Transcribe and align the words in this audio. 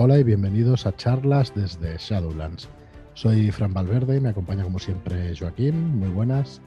Hola 0.00 0.16
y 0.16 0.22
bienvenidos 0.22 0.86
a 0.86 0.94
charlas 0.94 1.52
desde 1.56 1.96
Shadowlands. 1.98 2.68
Soy 3.14 3.50
Fran 3.50 3.74
Valverde 3.74 4.18
y 4.18 4.20
me 4.20 4.28
acompaña 4.28 4.62
como 4.62 4.78
siempre 4.78 5.36
Joaquín. 5.36 5.98
Muy 5.98 6.08
buenas. 6.10 6.60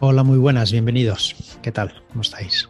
Hola, 0.00 0.24
muy 0.24 0.36
buenas, 0.36 0.72
bienvenidos. 0.72 1.58
¿Qué 1.62 1.70
tal? 1.70 1.94
¿Cómo 2.08 2.22
estáis? 2.22 2.68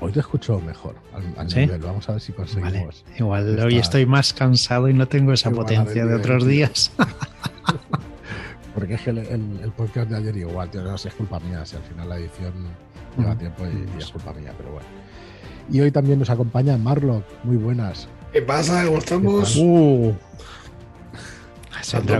Hoy 0.00 0.12
te 0.12 0.20
escucho 0.20 0.58
mejor 0.60 0.94
al, 1.12 1.46
nivel. 1.46 1.78
Vamos 1.78 2.08
a 2.08 2.12
ver 2.12 2.22
si 2.22 2.32
conseguimos. 2.32 3.04
Igual 3.18 3.58
hoy 3.60 3.76
estoy 3.76 4.06
más 4.06 4.32
cansado 4.32 4.88
y 4.88 4.94
no 4.94 5.06
tengo 5.08 5.34
esa 5.34 5.50
potencia 5.50 6.06
de 6.06 6.14
otros 6.14 6.46
días. 6.46 6.90
Porque 8.74 8.94
es 8.94 9.02
que 9.02 9.10
el, 9.10 9.72
podcast 9.76 10.08
de 10.08 10.16
ayer 10.16 10.38
igual, 10.38 10.70
tío, 10.70 10.82
no 10.82 10.96
sé, 10.96 11.08
es 11.08 11.14
culpa 11.14 11.38
mía. 11.40 11.66
Si 11.66 11.76
al 11.76 11.82
final 11.82 12.08
la 12.08 12.16
edición 12.16 12.54
lleva 13.18 13.36
tiempo 13.36 13.64
y, 13.66 13.98
es 13.98 14.10
culpa 14.10 14.32
mía, 14.32 14.54
pero 14.56 14.72
bueno. 14.72 14.86
Y 15.70 15.80
hoy 15.80 15.90
también 15.90 16.18
nos 16.18 16.30
acompaña 16.30 16.78
Marlock. 16.78 17.24
Muy 17.44 17.58
buenas. 17.58 18.08
¿Qué 18.32 18.42
pasa? 18.42 18.84
¿Cómo 18.84 18.98
estamos? 18.98 19.56
Uh. 19.56 20.14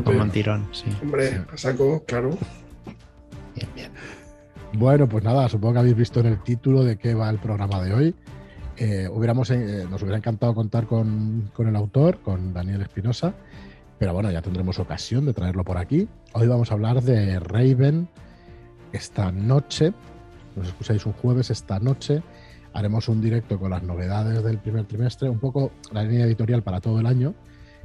Como 0.05 0.23
un 0.23 0.31
tirón, 0.31 0.67
sí. 0.73 0.87
Hombre, 1.03 1.45
saco, 1.57 2.03
claro. 2.07 2.31
Bien, 3.55 3.69
bien. 3.75 3.93
Bueno, 4.73 5.07
pues 5.07 5.23
nada, 5.23 5.49
supongo 5.49 5.75
que 5.75 5.81
habéis 5.81 5.97
visto 5.97 6.21
en 6.21 6.27
el 6.27 6.43
título 6.43 6.85
de 6.85 6.97
qué 6.97 7.15
va 7.15 7.29
el 7.29 7.39
programa 7.39 7.83
de 7.83 7.93
hoy. 7.93 8.15
Eh, 8.79 9.09
hubiéramos, 9.13 9.51
eh, 9.51 9.87
nos 9.91 10.01
hubiera 10.03 10.17
encantado 10.17 10.55
contar 10.55 10.87
con, 10.87 11.51
el 11.59 11.77
autor, 11.77 12.21
con 12.21 12.55
Daniel 12.55 12.81
Espinosa, 12.81 13.35
pero 13.99 14.15
bueno, 14.15 14.31
ya 14.31 14.41
tendremos 14.41 14.79
ocasión 14.79 15.27
de 15.27 15.35
traerlo 15.35 15.65
por 15.65 15.77
aquí. 15.77 16.09
Hoy 16.33 16.47
vamos 16.47 16.71
a 16.71 16.75
hablar 16.75 17.03
de 17.03 17.39
Raven 17.39 18.09
esta 18.93 19.33
noche. 19.33 19.93
Nos 20.57 20.69
escucháis 20.69 21.05
un 21.05 21.13
jueves 21.13 21.51
esta 21.51 21.79
noche. 21.79 22.23
Haremos 22.79 23.09
un 23.09 23.21
directo 23.21 23.59
con 23.59 23.71
las 23.71 23.83
novedades 23.83 24.45
del 24.45 24.59
primer 24.59 24.85
trimestre, 24.85 25.29
un 25.29 25.41
poco 25.41 25.73
la 25.91 26.05
línea 26.05 26.27
editorial 26.27 26.63
para 26.63 26.81
todo 26.81 27.01
el 27.01 27.07
año 27.07 27.35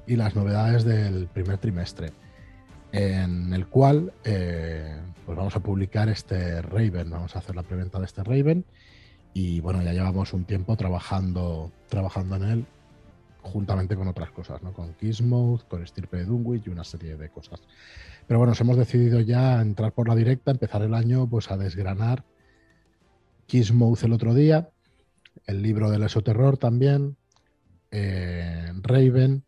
y 0.05 0.15
las 0.15 0.35
novedades 0.35 0.83
del 0.83 1.25
primer 1.25 1.57
trimestre, 1.57 2.11
en 2.91 3.51
el 3.53 3.65
cual 3.65 4.13
eh, 4.23 4.95
pues 5.25 5.35
vamos 5.35 5.55
a 5.55 5.61
publicar 5.61 6.09
este 6.09 6.61
Raven, 6.61 7.09
vamos 7.09 7.35
a 7.35 7.39
hacer 7.39 7.55
la 7.55 7.63
preventa 7.63 7.97
de 7.97 8.05
este 8.05 8.23
Raven 8.23 8.65
y 9.33 9.61
bueno, 9.61 9.81
ya 9.81 9.93
llevamos 9.93 10.31
un 10.31 10.45
tiempo 10.45 10.77
trabajando, 10.77 11.71
trabajando 11.89 12.35
en 12.35 12.43
él 12.43 12.65
juntamente 13.41 13.95
con 13.95 14.07
otras 14.07 14.29
cosas, 14.29 14.61
¿no? 14.61 14.73
Con 14.73 14.93
Kismouth, 14.93 15.67
con 15.67 15.87
Stirpe 15.87 16.17
de 16.17 16.25
Dunwich 16.25 16.67
y 16.67 16.69
una 16.69 16.83
serie 16.83 17.17
de 17.17 17.29
cosas. 17.29 17.61
Pero 18.27 18.37
bueno, 18.37 18.51
nos 18.51 18.61
hemos 18.61 18.77
decidido 18.77 19.21
ya 19.21 19.59
entrar 19.59 19.91
por 19.91 20.07
la 20.07 20.13
directa, 20.13 20.51
empezar 20.51 20.83
el 20.83 20.93
año 20.93 21.27
pues 21.27 21.49
a 21.49 21.57
desgranar 21.57 22.23
Kismouth 23.47 24.03
el 24.03 24.13
otro 24.13 24.35
día, 24.35 24.69
el 25.45 25.61
libro 25.61 25.89
del 25.89 26.03
esoterror 26.03 26.57
también, 26.57 27.17
eh, 27.91 28.71
Raven, 28.81 29.45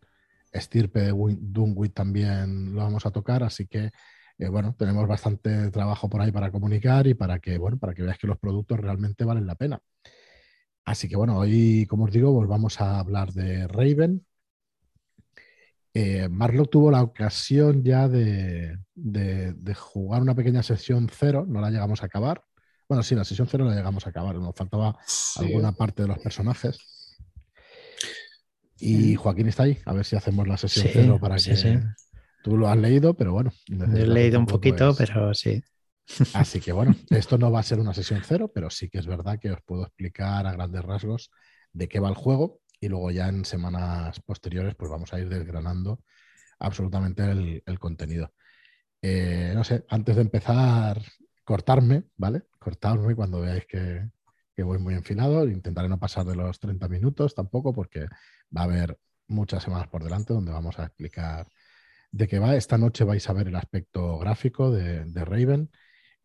Estirpe 0.52 1.02
de 1.02 1.12
Dunwich 1.12 1.94
también 1.94 2.74
lo 2.74 2.84
vamos 2.84 3.06
a 3.06 3.12
tocar, 3.12 3.44
así 3.44 3.68
que 3.68 3.92
eh, 4.38 4.50
bueno, 4.50 4.76
tenemos 4.78 5.08
bastante 5.08 5.72
trabajo 5.72 6.10
por 6.10 6.22
ahí 6.22 6.32
para 6.32 6.52
comunicar 6.52 7.08
y 7.08 7.14
para 7.14 7.40
que, 7.40 7.58
bueno, 7.58 7.78
para 7.78 7.94
que 7.94 8.04
veáis 8.04 8.18
que 8.18 8.28
los 8.28 8.38
productos 8.38 8.80
realmente 8.80 9.24
valen 9.26 9.48
la 9.48 9.56
pena. 9.56 9.82
Así 10.86 11.10
que 11.10 11.16
bueno, 11.18 11.38
hoy, 11.40 11.86
como 11.88 12.06
os 12.06 12.12
digo, 12.12 12.32
volvamos 12.32 12.80
a 12.80 13.00
hablar 13.00 13.34
de 13.34 13.68
Raven. 13.68 14.26
Eh, 15.94 16.30
tuvo 16.70 16.92
la 16.92 17.02
ocasión 17.02 17.84
ya 17.84 18.08
de, 18.08 18.78
jugar 19.76 20.22
una 20.22 20.36
pequeña 20.36 20.62
sesión 20.62 21.10
cero, 21.12 21.46
no 21.48 21.62
la 21.62 21.72
llegamos 21.72 22.04
a 22.04 22.08
acabar. 22.08 22.44
Bueno, 22.88 23.04
sí, 23.04 23.16
la 23.16 23.24
sesión 23.24 23.48
cero 23.50 23.66
la 23.66 23.76
llegamos 23.76 24.06
a 24.06 24.10
acabar, 24.10 24.36
nos 24.36 24.56
faltaba 24.56 24.98
alguna 25.38 25.72
parte 25.72 26.04
de 26.04 26.08
los 26.08 26.20
personajes. 26.20 26.78
Y 28.78 29.16
Joaquín 29.16 29.48
está 29.48 29.64
ahí, 29.64 29.80
a 29.86 29.94
ver 29.94 30.06
si 30.06 30.16
hacemos 30.16 30.48
la 30.48 30.58
sesión 30.58 30.88
cero 30.92 31.18
para 31.20 31.38
que 31.38 31.82
tú 32.44 32.58
lo 32.58 32.68
has 32.68 32.78
leído, 32.78 33.16
pero 33.16 33.32
bueno. 33.32 33.52
he 33.68 34.06
leído 34.06 34.38
un 34.40 34.46
poquito, 34.46 34.96
pero 34.96 35.34
sí. 35.34 35.64
Así 36.34 36.60
que 36.60 36.72
bueno, 36.72 36.96
esto 37.10 37.38
no 37.38 37.52
va 37.52 37.60
a 37.60 37.64
ser 37.64 37.80
una 37.80 37.94
sesión 37.94 38.22
cero, 38.24 38.52
pero 38.54 38.70
sí 38.70 38.90
que 38.90 39.00
es 39.00 39.08
verdad 39.08 39.40
que 39.40 39.52
os 39.52 39.62
puedo 39.66 39.84
explicar 39.84 40.46
a 40.46 40.52
grandes 40.52 40.84
rasgos 40.84 41.32
de 41.74 41.88
qué 41.88 42.00
va 42.00 42.10
el 42.10 42.16
juego 42.16 42.60
y 42.80 42.90
luego 42.90 43.10
ya 43.10 43.28
en 43.28 43.46
semanas 43.46 44.20
posteriores 44.20 44.76
pues 44.76 44.92
vamos 44.92 45.14
a 45.14 45.20
ir 45.20 45.30
desgranando 45.30 46.02
absolutamente 46.60 47.24
el, 47.66 47.80
contenido. 47.80 48.34
Eh, 49.02 49.52
no 49.56 49.64
sé, 49.64 49.86
antes 49.90 50.16
de 50.16 50.22
empezar, 50.22 51.02
cortarme, 51.46 52.04
¿vale? 52.18 52.44
Cortarme 52.60 53.16
cuando 53.16 53.42
veáis 53.42 53.66
que, 53.66 54.10
voy 54.64 54.80
muy 54.80 54.96
enfilado. 54.96 55.48
Intentaré 55.48 55.88
no 55.88 56.00
pasar 56.00 56.26
de 56.26 56.36
los 56.36 56.60
30 56.60 56.88
minutos 56.90 57.36
tampoco 57.36 57.74
porque 57.74 58.08
va 58.56 58.62
a 58.62 58.64
haber 58.66 59.00
muchas 59.28 59.64
semanas 59.64 59.88
por 59.88 60.04
delante 60.04 60.34
donde 60.34 60.52
vamos 60.52 60.78
a 60.80 60.86
explicar 60.86 61.48
de 62.12 62.28
qué 62.28 62.40
va. 62.40 62.56
Esta 62.56 62.78
noche 62.78 63.04
vais 63.04 63.30
a 63.30 63.34
ver 63.34 63.48
el 63.48 63.56
aspecto 63.56 64.18
gráfico 64.20 64.72
de, 64.72 65.06
de 65.06 65.26
Raven 65.26 65.72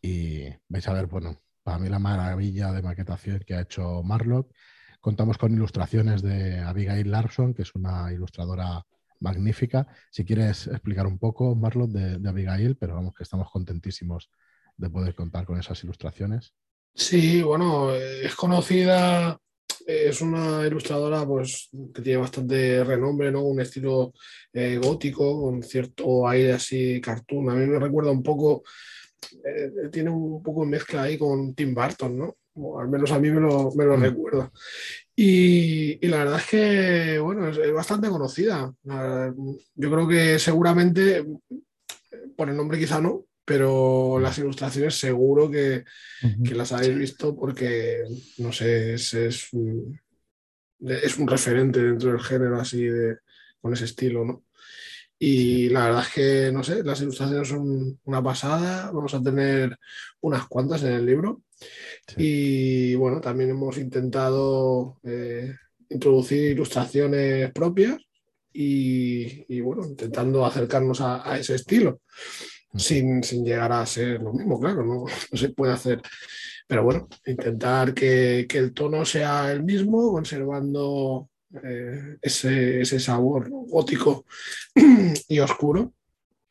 y 0.03 0.49
vais 0.69 0.89
a 0.89 0.93
ver, 0.95 1.07
bueno, 1.07 1.37
para 1.63 1.79
mí 1.79 1.89
la 1.89 1.99
maravilla 1.99 2.73
de 2.73 2.83
maquetación 2.83 3.41
que 3.47 3.55
ha 3.55 3.61
hecho 3.63 4.03
Marlock. 4.03 4.53
Contamos 5.01 5.39
con 5.39 5.53
ilustraciones 5.53 6.23
de 6.23 6.59
Abigail 6.59 7.11
Larson, 7.11 7.55
que 7.55 7.63
es 7.63 7.75
una 7.75 8.13
ilustradora 8.13 8.85
magnífica. 9.21 9.87
Si 10.11 10.25
quieres 10.25 10.67
explicar 10.67 11.07
un 11.07 11.19
poco, 11.19 11.55
Marlock, 11.55 11.91
de, 11.91 12.29
Abigail, 12.29 12.77
pero 12.77 12.95
vamos, 12.95 13.15
que 13.15 13.23
estamos 13.23 13.51
contentísimos 13.51 14.31
de 14.81 14.91
poder 14.91 15.15
contar 15.15 15.45
con 15.45 15.59
esas 15.59 15.83
ilustraciones. 15.85 16.55
Sí, 16.95 17.43
bueno, 17.43 17.95
es 17.95 18.35
conocida, 18.35 19.39
es 19.87 20.21
una 20.21 20.67
ilustradora 20.67 21.25
pues, 21.25 21.69
que 21.95 22.03
tiene 22.03 22.21
bastante 22.21 22.83
renombre, 22.83 23.31
¿no? 23.31 23.43
Un 23.43 23.61
estilo 23.61 24.13
eh, 24.53 24.79
gótico, 24.83 25.43
con 25.43 25.63
cierto 25.63 26.27
aire 26.29 26.53
así 26.55 27.01
cartoon. 27.01 27.51
A 27.51 27.55
mí 27.55 27.67
me 27.67 27.79
recuerda 27.79 28.11
un 28.11 28.23
poco 28.23 28.63
eh, 29.45 29.89
tiene 29.93 30.11
un 30.11 30.43
poco 30.43 30.65
de 30.65 30.71
mezcla 30.71 31.03
ahí 31.03 31.19
con 31.19 31.55
Tim 31.55 31.75
Burton, 31.75 32.19
¿no? 32.19 32.37
al 32.79 32.89
menos 32.89 33.11
a 33.13 33.19
mí 33.19 33.31
me 33.31 33.41
lo, 33.41 33.71
me 33.73 33.85
mm. 33.87 34.01
recuerda. 34.01 34.53
Y, 35.15 36.07
la 36.07 36.19
verdad 36.19 36.41
es 36.41 36.47
que, 36.47 37.19
bueno, 37.19 37.49
es, 37.49 37.73
bastante 37.73 38.09
conocida. 38.09 38.73
Yo 39.75 39.91
creo 39.91 40.09
que 40.09 40.39
seguramente, 40.39 41.25
por 42.37 42.49
el 42.49 42.57
nombre 42.57 42.79
quizá 42.79 43.01
no, 43.01 43.25
pero 43.51 44.21
las 44.21 44.39
ilustraciones 44.39 44.95
seguro 44.95 45.51
que, 45.51 45.83
las 46.55 46.71
habéis 46.71 46.97
visto 46.97 47.35
porque, 47.35 48.05
no 48.39 48.53
sé, 48.53 48.95
es, 48.95 49.13
es, 49.13 49.53
un, 49.53 50.01
es 50.79 51.19
un 51.19 51.27
referente 51.27 51.83
dentro 51.83 52.13
del 52.13 52.21
género 52.21 52.61
así 52.61 52.85
de, 52.85 53.17
con 53.61 53.73
ese 53.73 53.87
estilo, 53.87 54.25
¿no? 54.25 54.45
Y 55.19 55.69
la 55.69 55.87
verdad 55.87 56.05
es 56.07 56.15
que, 56.15 56.53
no 56.53 56.63
sé, 56.63 56.85
las 56.85 57.01
ilustraciones 57.01 57.49
son 57.49 57.99
una 58.05 58.23
pasada. 58.23 58.93
Vamos 58.93 59.15
a 59.15 59.21
tener 59.21 59.77
unas 60.21 60.47
cuantas 60.47 60.85
en 60.85 60.93
el 60.93 61.05
libro. 61.05 61.43
Y 62.17 62.95
bueno, 62.95 63.21
también 63.21 63.51
hemos 63.51 63.79
intentado 63.79 65.01
eh, 65.03 65.57
introducir 65.89 66.53
ilustraciones 66.53 67.51
propias 67.51 67.99
y, 68.53 69.61
bueno, 69.61 69.85
intentando 69.85 70.47
acercarnos 70.47 71.01
a, 71.01 71.37
ese 71.37 71.57
estilo. 71.57 72.01
Sin, 72.75 73.23
llegar 73.23 73.73
a 73.73 73.85
ser 73.85 74.23
lo 74.23 74.33
mismo, 74.33 74.61
claro, 74.61 74.85
no, 74.85 75.05
se 75.37 75.49
puede 75.51 75.73
hacer. 75.73 76.01
Pero 76.67 76.85
bueno, 76.85 77.09
intentar 77.27 77.93
que, 77.93 78.47
que 78.49 78.59
el 78.59 78.73
tono 78.73 79.05
sea 79.05 79.51
el 79.51 79.65
mismo, 79.65 80.13
conservando 80.13 81.31
eh, 81.65 82.19
ese, 82.23 83.01
sabor 83.01 83.49
gótico 83.51 84.25
y 85.29 85.41
oscuro. 85.41 85.93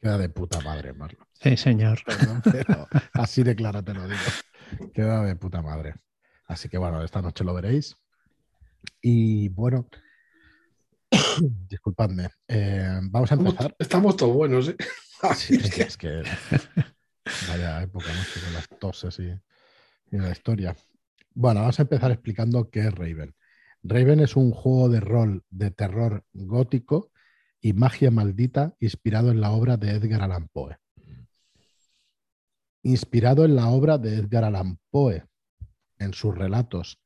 Queda 0.02 0.18
de 0.18 0.30
puta 0.30 0.60
madre, 0.62 0.94
Marlon. 0.94 1.26
Sí, 1.42 1.56
señor. 1.56 2.00
así 3.14 3.44
de 3.44 3.56
claro 3.56 3.84
te 3.84 3.94
lo 3.94 4.04
digo. 4.04 4.92
Queda 4.94 5.24
de 5.24 5.36
puta 5.36 5.62
madre. 5.62 5.96
Así 6.46 6.68
que 6.68 6.78
bueno, 6.78 7.04
esta 7.04 7.22
noche 7.22 7.44
lo 7.44 7.54
veréis. 7.54 7.96
Y 9.02 9.48
bueno, 9.50 9.88
disculpadme. 11.70 12.30
Eh, 12.48 13.00
vamos 13.04 13.32
a 13.32 13.36
empezar. 13.36 13.76
Estamos, 13.80 14.18
todos 14.18 14.34
buenos, 14.34 14.70
¿eh? 14.70 14.76
es, 15.50 15.98
que, 15.98 16.24
vaya 17.50 17.82
época, 17.82 18.08
¿no? 18.08 18.44
Con 18.44 18.54
las 18.54 18.70
toses 18.80 19.20
y, 19.20 20.16
y 20.16 20.20
la 20.20 20.32
historia. 20.32 20.76
Bueno, 21.34 21.62
vamos 21.62 21.80
a 21.80 21.84
empezar 21.84 22.12
explicando 22.12 22.70
qué 22.70 22.88
es 22.88 22.94
Raven. 22.94 23.36
Raven 23.84 24.20
es 24.20 24.36
un 24.36 24.52
juego 24.52 24.90
de 24.90 25.00
rol 25.00 25.44
de 25.50 25.72
terror 25.72 26.26
gótico 26.34 27.12
y 27.62 27.74
magia 27.74 28.12
maldita 28.12 28.76
inspirado 28.80 29.32
en 29.32 29.42
la 29.42 29.52
obra 29.52 29.78
de 29.78 29.92
Edgar 29.92 30.22
Allan 30.22 30.48
Poe. 30.50 30.78
Inspirado 32.84 33.46
en 33.46 33.56
la 33.56 33.68
obra 33.70 33.98
de 33.98 34.16
Edgar 34.16 34.46
Allan 34.46 34.80
Poe, 34.90 35.26
en 35.98 36.14
sus 36.14 36.38
relatos, 36.38 37.02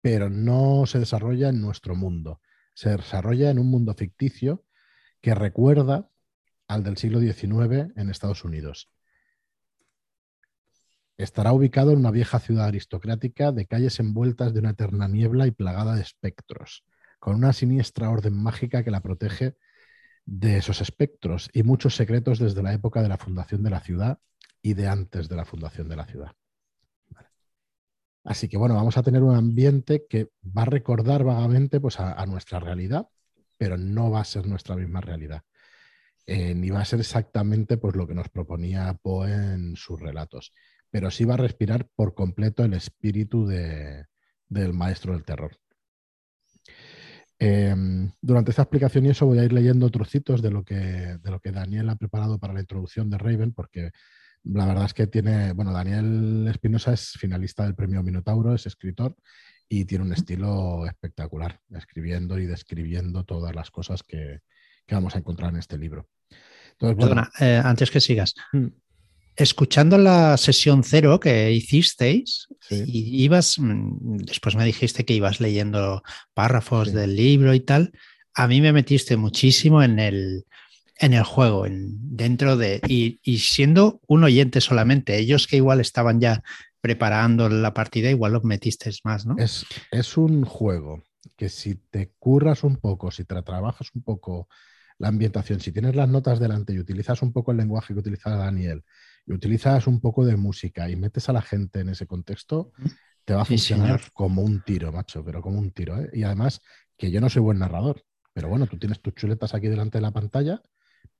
pero 0.00 0.28
no 0.28 0.86
se 0.86 0.98
desarrolla 0.98 1.48
en 1.48 1.60
nuestro 1.60 1.94
mundo. 1.94 2.40
Se 2.74 2.90
desarrolla 2.90 3.50
en 3.50 3.58
un 3.58 3.70
mundo 3.70 3.94
ficticio 3.94 4.64
que 5.20 5.34
recuerda 5.34 6.10
al 6.68 6.82
del 6.82 6.96
siglo 6.96 7.20
XIX 7.20 7.92
en 7.96 8.10
Estados 8.10 8.44
Unidos. 8.44 8.90
Estará 11.16 11.52
ubicado 11.52 11.92
en 11.92 11.98
una 11.98 12.10
vieja 12.10 12.40
ciudad 12.40 12.66
aristocrática 12.66 13.52
de 13.52 13.66
calles 13.66 14.00
envueltas 14.00 14.52
de 14.52 14.60
una 14.60 14.70
eterna 14.70 15.06
niebla 15.06 15.46
y 15.46 15.52
plagada 15.52 15.94
de 15.94 16.02
espectros, 16.02 16.84
con 17.20 17.36
una 17.36 17.52
siniestra 17.52 18.10
orden 18.10 18.36
mágica 18.36 18.82
que 18.82 18.90
la 18.90 19.00
protege 19.00 19.56
de 20.26 20.56
esos 20.56 20.80
espectros 20.80 21.50
y 21.52 21.62
muchos 21.62 21.94
secretos 21.94 22.38
desde 22.38 22.62
la 22.62 22.72
época 22.72 23.02
de 23.02 23.08
la 23.08 23.18
fundación 23.18 23.62
de 23.62 23.70
la 23.70 23.80
ciudad 23.80 24.18
y 24.62 24.74
de 24.74 24.88
antes 24.88 25.28
de 25.28 25.36
la 25.36 25.44
fundación 25.44 25.88
de 25.88 25.96
la 25.96 26.06
ciudad. 26.06 26.32
Así 28.24 28.48
que 28.48 28.56
bueno, 28.56 28.74
vamos 28.74 28.96
a 28.96 29.02
tener 29.02 29.22
un 29.22 29.36
ambiente 29.36 30.06
que 30.08 30.30
va 30.44 30.62
a 30.62 30.66
recordar 30.66 31.24
vagamente 31.24 31.78
pues, 31.78 32.00
a, 32.00 32.24
nuestra 32.26 32.58
realidad, 32.58 33.06
pero 33.58 33.76
no 33.76 34.10
va 34.10 34.20
a 34.20 34.24
ser 34.24 34.46
nuestra 34.46 34.76
misma 34.76 35.02
realidad. 35.02 35.42
Eh, 36.26 36.54
ni 36.54 36.70
va 36.70 36.80
a 36.80 36.84
ser 36.84 37.00
exactamente 37.00 37.76
pues, 37.76 37.94
lo 37.96 38.06
que 38.06 38.14
nos 38.14 38.28
proponía 38.30 38.94
Poe 38.94 39.30
en 39.30 39.76
sus 39.76 40.00
relatos, 40.00 40.52
pero 40.90 41.10
sí 41.10 41.24
va 41.24 41.34
a 41.34 41.38
respirar 41.38 41.88
por 41.94 42.14
completo 42.14 42.64
el 42.64 42.72
espíritu 42.72 43.46
del 43.46 44.72
maestro 44.72 45.12
del 45.12 45.24
terror. 45.24 45.58
Em, 47.38 48.10
durante 48.22 48.52
esta 48.52 48.62
explicación 48.62 49.04
y 49.04 49.10
eso 49.10 49.26
voy 49.26 49.38
a 49.38 49.44
ir 49.44 49.52
leyendo 49.52 49.90
trocitos 49.90 50.40
de 50.40 50.50
lo, 50.50 50.64
que, 50.64 50.74
de 50.76 51.30
lo 51.30 51.40
que 51.40 51.52
Daniel 51.52 51.90
ha 51.90 51.96
preparado 51.96 52.38
para 52.38 52.54
la 52.54 52.60
introducción 52.60 53.10
de 53.10 53.18
Raven, 53.18 53.52
porque 53.52 53.90
la 54.44 54.66
verdad 54.66 54.86
es 54.86 54.94
que 54.94 55.06
tiene, 55.06 55.52
bueno, 55.52 55.72
Daniel 55.72 56.46
Espinosa 56.48 56.94
es 56.94 57.12
finalista 57.18 57.64
del 57.64 57.74
premio 57.74 58.02
Minotauro, 58.02 58.54
es 58.54 58.66
escritor 58.66 59.16
y 59.68 59.84
tiene 59.84 60.04
un 60.04 60.12
estilo 60.12 60.86
espectacular, 60.86 61.60
escribiendo 61.70 62.38
y 62.38 62.46
describiendo 62.46 63.24
todas 63.24 63.54
las 63.54 63.70
cosas 63.70 64.02
que, 64.02 64.40
vamos 64.90 65.14
a 65.14 65.18
encontrar 65.18 65.50
en 65.50 65.58
este 65.58 65.78
libro. 65.78 66.08
Perdona, 66.78 67.30
eh, 67.40 67.60
antes 67.62 67.90
que 67.90 68.00
sigas. 68.00 68.34
Mm. 68.52 68.66
Escuchando 69.36 69.98
la 69.98 70.36
sesión 70.36 70.84
cero 70.84 71.18
que 71.18 71.50
hicisteis, 71.50 72.46
y 72.70 73.24
ibas, 73.24 73.58
mm, 73.58 74.18
después 74.18 74.54
me 74.54 74.64
dijiste 74.64 75.04
que 75.04 75.14
ibas 75.14 75.40
leyendo 75.40 76.02
párrafos 76.34 76.92
del 76.92 77.16
libro 77.16 77.52
y 77.52 77.60
tal, 77.60 77.92
a 78.34 78.46
mí 78.46 78.60
me 78.60 78.72
metiste 78.72 79.16
muchísimo 79.16 79.82
en 79.82 79.98
el, 79.98 80.44
en 80.98 81.14
el 81.14 81.24
juego, 81.24 81.66
en, 81.66 82.16
dentro 82.16 82.56
de, 82.56 82.80
y, 82.86 83.38
siendo 83.38 84.00
un 84.06 84.24
oyente 84.24 84.60
solamente, 84.60 85.18
ellos 85.18 85.46
que 85.46 85.56
igual 85.56 85.80
estaban 85.80 86.20
ya 86.20 86.42
preparando 86.80 87.48
la 87.48 87.74
partida, 87.74 88.10
igual 88.10 88.32
los 88.32 88.44
metiste 88.44 88.90
más, 89.02 89.26
¿no? 89.26 89.36
Es, 89.38 89.66
es 89.90 90.16
un 90.16 90.44
juego 90.44 91.02
que 91.36 91.48
si 91.48 91.74
te 91.74 92.12
curras 92.18 92.62
un 92.62 92.76
poco, 92.76 93.10
si 93.10 93.24
te 93.24 93.40
trabajas 93.42 93.88
un 93.94 94.02
poco 94.02 94.48
la 94.98 95.08
ambientación, 95.08 95.60
si 95.60 95.72
tienes 95.72 95.96
las 95.96 96.08
notas 96.08 96.38
delante 96.38 96.72
y 96.72 96.78
utilizas 96.78 97.22
un 97.22 97.32
poco 97.32 97.50
el 97.50 97.56
lenguaje 97.56 97.94
que 97.94 98.00
utiliza 98.00 98.30
Daniel 98.30 98.84
y 99.26 99.32
utilizas 99.32 99.86
un 99.86 100.00
poco 100.00 100.24
de 100.24 100.36
música 100.36 100.88
y 100.88 100.96
metes 100.96 101.28
a 101.28 101.32
la 101.32 101.42
gente 101.42 101.80
en 101.80 101.88
ese 101.88 102.06
contexto, 102.06 102.72
te 103.24 103.34
va 103.34 103.42
a 103.42 103.44
funcionar 103.44 104.00
como 104.12 104.42
un 104.42 104.62
tiro, 104.62 104.92
macho, 104.92 105.24
pero 105.24 105.40
como 105.40 105.58
un 105.58 105.70
tiro. 105.70 105.98
¿eh? 106.00 106.10
Y 106.12 106.22
además, 106.22 106.60
que 106.96 107.10
yo 107.10 107.20
no 107.20 107.28
soy 107.28 107.42
buen 107.42 107.58
narrador, 107.58 108.04
pero 108.32 108.48
bueno, 108.48 108.66
tú 108.66 108.78
tienes 108.78 109.00
tus 109.00 109.14
chuletas 109.14 109.54
aquí 109.54 109.68
delante 109.68 109.98
de 109.98 110.02
la 110.02 110.12
pantalla 110.12 110.62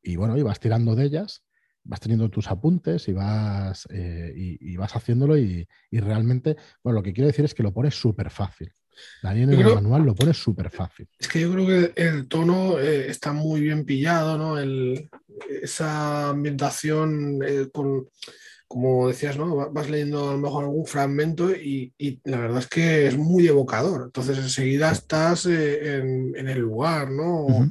y 0.02 0.16
bueno, 0.16 0.36
y 0.36 0.42
vas 0.42 0.60
tirando 0.60 0.94
de 0.94 1.04
ellas, 1.04 1.44
vas 1.82 2.00
teniendo 2.00 2.28
tus 2.28 2.50
apuntes 2.50 3.08
y 3.08 3.12
vas, 3.12 3.86
eh, 3.90 4.32
y, 4.34 4.76
vas 4.76 4.94
haciéndolo 4.94 5.38
y, 5.38 5.66
realmente, 5.92 6.56
bueno, 6.82 6.98
lo 6.98 7.02
que 7.02 7.12
quiero 7.12 7.28
decir 7.28 7.44
es 7.44 7.54
que 7.54 7.62
lo 7.62 7.72
pones 7.72 7.94
súper 7.94 8.30
fácil. 8.30 8.72
Daniel 9.22 9.52
en 9.52 9.60
el 9.60 9.74
manual 9.74 10.02
lo 10.02 10.14
pone 10.14 10.34
súper 10.34 10.70
fácil. 10.70 11.08
Es 11.18 11.28
que 11.28 11.40
yo 11.40 11.52
creo 11.52 11.66
que 11.66 11.92
el 11.96 12.28
tono 12.28 12.78
eh, 12.78 13.10
está 13.10 13.32
muy 13.32 13.60
bien 13.60 13.84
pillado, 13.84 14.38
¿no? 14.38 14.58
esa 15.62 16.30
ambientación 16.30 17.40
eh, 17.46 17.68
con, 17.72 18.08
como 18.68 19.08
decías, 19.08 19.36
¿no? 19.36 19.70
Vas 19.70 19.90
leyendo 19.90 20.30
a 20.30 20.32
lo 20.32 20.38
mejor 20.38 20.64
algún 20.64 20.86
fragmento 20.86 21.50
y, 21.50 21.92
la 22.24 22.38
verdad 22.38 22.58
es 22.58 22.66
que 22.66 23.06
es 23.06 23.16
muy 23.16 23.46
evocador. 23.46 24.02
Entonces 24.04 24.38
enseguida 24.38 24.90
estás 24.90 25.46
en, 25.46 26.34
el 26.36 26.58
lugar, 26.58 27.10
¿no? 27.10 27.70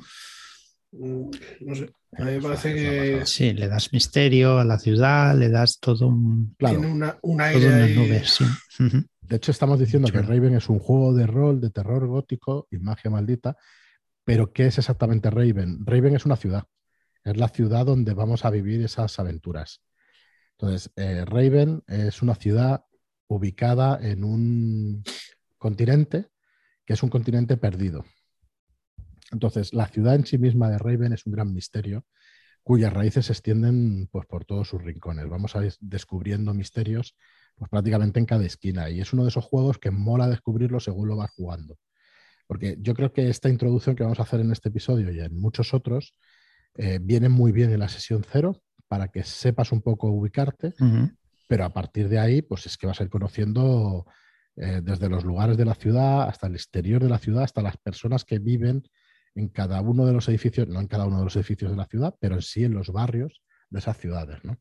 Mm, 0.91 1.31
no 1.61 1.75
sé. 1.75 1.89
A 2.17 2.25
mí 2.25 2.31
me 2.33 2.41
parece 2.41 2.73
que. 2.73 3.25
Sí, 3.25 3.53
le 3.53 3.67
das 3.67 3.91
misterio 3.91 4.59
a 4.59 4.65
la 4.65 4.77
ciudad, 4.77 5.35
le 5.35 5.49
das 5.49 5.79
todo 5.79 6.07
un. 6.07 6.55
Claro. 6.57 6.79
Tiene 6.79 7.13
una, 7.21 7.45
aire. 7.45 8.23
De 9.27 9.37
hecho, 9.37 9.51
estamos 9.51 9.79
diciendo 9.79 10.09
que 10.11 10.21
Raven 10.21 10.55
es 10.55 10.69
un 10.69 10.79
juego 10.79 11.13
de 11.13 11.25
rol, 11.25 11.61
de 11.61 11.69
terror 11.69 12.05
gótico 12.07 12.67
y 12.69 12.77
magia 12.77 13.09
maldita. 13.09 13.57
Pero, 14.23 14.51
¿qué 14.53 14.67
es 14.67 14.77
exactamente 14.77 15.29
Raven? 15.29 15.85
Raven 15.85 16.15
es 16.15 16.25
una 16.25 16.35
ciudad. 16.35 16.65
Es 17.23 17.37
la 17.37 17.49
ciudad 17.49 17.85
donde 17.85 18.13
vamos 18.13 18.45
a 18.45 18.49
vivir 18.49 18.83
esas 18.83 19.17
aventuras. 19.19 19.81
Entonces, 20.57 20.91
eh, 20.95 21.25
Raven 21.25 21.83
es 21.87 22.21
una 22.21 22.35
ciudad 22.35 22.85
ubicada 23.27 23.99
en 24.01 24.23
un 24.23 25.03
continente 25.57 26.29
que 26.85 26.93
es 26.93 27.03
un 27.03 27.09
continente 27.09 27.57
perdido. 27.57 28.05
Entonces, 29.31 29.73
la 29.73 29.87
ciudad 29.87 30.15
en 30.15 30.25
sí 30.25 30.37
misma 30.37 30.69
de 30.69 30.77
Raven 30.77 31.13
es 31.13 31.25
un 31.25 31.33
gran 31.33 31.53
misterio 31.53 32.05
cuyas 32.61 32.93
raíces 32.93 33.25
se 33.25 33.33
extienden 33.33 34.07
pues, 34.11 34.25
por 34.25 34.45
todos 34.45 34.69
sus 34.69 34.81
rincones. 34.81 35.27
Vamos 35.27 35.55
a 35.55 35.65
ir 35.65 35.73
descubriendo 35.79 36.53
misterios 36.53 37.15
pues, 37.55 37.69
prácticamente 37.69 38.19
en 38.19 38.25
cada 38.25 38.45
esquina 38.45 38.89
y 38.89 39.01
es 39.01 39.13
uno 39.13 39.23
de 39.23 39.29
esos 39.29 39.45
juegos 39.45 39.77
que 39.77 39.91
mola 39.91 40.27
descubrirlo 40.27 40.79
según 40.79 41.07
lo 41.07 41.15
vas 41.15 41.31
jugando. 41.31 41.77
Porque 42.47 42.77
yo 42.79 42.93
creo 42.93 43.13
que 43.13 43.29
esta 43.29 43.49
introducción 43.49 43.95
que 43.95 44.03
vamos 44.03 44.19
a 44.19 44.23
hacer 44.23 44.41
en 44.41 44.51
este 44.51 44.69
episodio 44.69 45.11
y 45.11 45.19
en 45.19 45.39
muchos 45.39 45.73
otros 45.73 46.13
eh, 46.75 46.99
viene 47.01 47.29
muy 47.29 47.51
bien 47.51 47.71
en 47.71 47.79
la 47.79 47.89
sesión 47.89 48.25
cero 48.29 48.61
para 48.87 49.07
que 49.07 49.23
sepas 49.23 49.71
un 49.71 49.81
poco 49.81 50.07
ubicarte, 50.07 50.73
pero 51.47 51.65
a 51.65 51.73
partir 51.73 52.09
de 52.09 52.19
ahí, 52.19 52.41
pues 52.41 52.65
es 52.65 52.77
que 52.77 52.87
vas 52.87 52.99
a 52.99 53.03
ir 53.03 53.09
conociendo 53.09 54.05
eh, 54.55 54.81
desde 54.83 55.09
los 55.09 55.23
lugares 55.23 55.57
de 55.57 55.65
la 55.65 55.73
ciudad 55.73 56.23
hasta 56.23 56.47
el 56.47 56.55
exterior 56.55 57.01
de 57.01 57.09
la 57.09 57.17
ciudad, 57.17 57.43
hasta 57.43 57.61
las 57.61 57.77
personas 57.77 58.23
que 58.25 58.39
viven 58.39 58.83
en 59.35 59.49
cada 59.49 59.81
uno 59.81 60.05
de 60.05 60.13
los 60.13 60.27
edificios, 60.29 60.67
no 60.67 60.79
en 60.79 60.87
cada 60.87 61.05
uno 61.05 61.19
de 61.19 61.23
los 61.23 61.35
edificios 61.35 61.71
de 61.71 61.77
la 61.77 61.85
ciudad, 61.85 62.15
pero 62.19 62.35
en 62.35 62.41
sí 62.41 62.63
en 62.65 62.73
los 62.73 62.89
barrios 62.89 63.41
de 63.69 63.79
esas 63.79 63.97
ciudades, 63.97 64.43
¿no? 64.43 64.57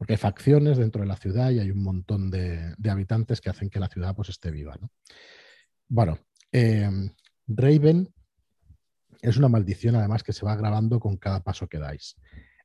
Porque 0.00 0.14
hay 0.14 0.16
facciones 0.16 0.78
dentro 0.78 1.02
de 1.02 1.08
la 1.08 1.16
ciudad 1.18 1.50
y 1.50 1.58
hay 1.58 1.70
un 1.70 1.82
montón 1.82 2.30
de, 2.30 2.74
habitantes 2.88 3.42
que 3.42 3.50
hacen 3.50 3.68
que 3.68 3.78
la 3.78 3.90
ciudad 3.90 4.16
pues, 4.16 4.30
esté 4.30 4.50
viva, 4.50 4.74
¿no? 4.80 4.90
Bueno, 5.88 6.18
em, 6.50 7.10
Raven 7.46 8.08
es 9.20 9.36
una 9.36 9.50
maldición 9.50 9.96
además 9.96 10.22
que 10.22 10.32
se 10.32 10.46
va 10.46 10.56
grabando 10.56 11.00
con 11.00 11.18
cada 11.18 11.44
paso 11.44 11.68
que 11.68 11.78
dais. 11.78 12.16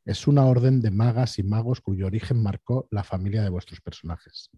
Es 0.06 0.28
una 0.28 0.46
orden 0.46 0.80
de 0.80 0.92
magas 0.92 1.38
y 1.38 1.44
magos 1.44 1.82
cuyo 1.82 2.06
origen 2.06 2.42
marcó 2.42 2.88
la 2.90 3.04
familia 3.04 3.44
de 3.44 3.50
vuestros 3.50 3.82
personajes. 3.82 4.50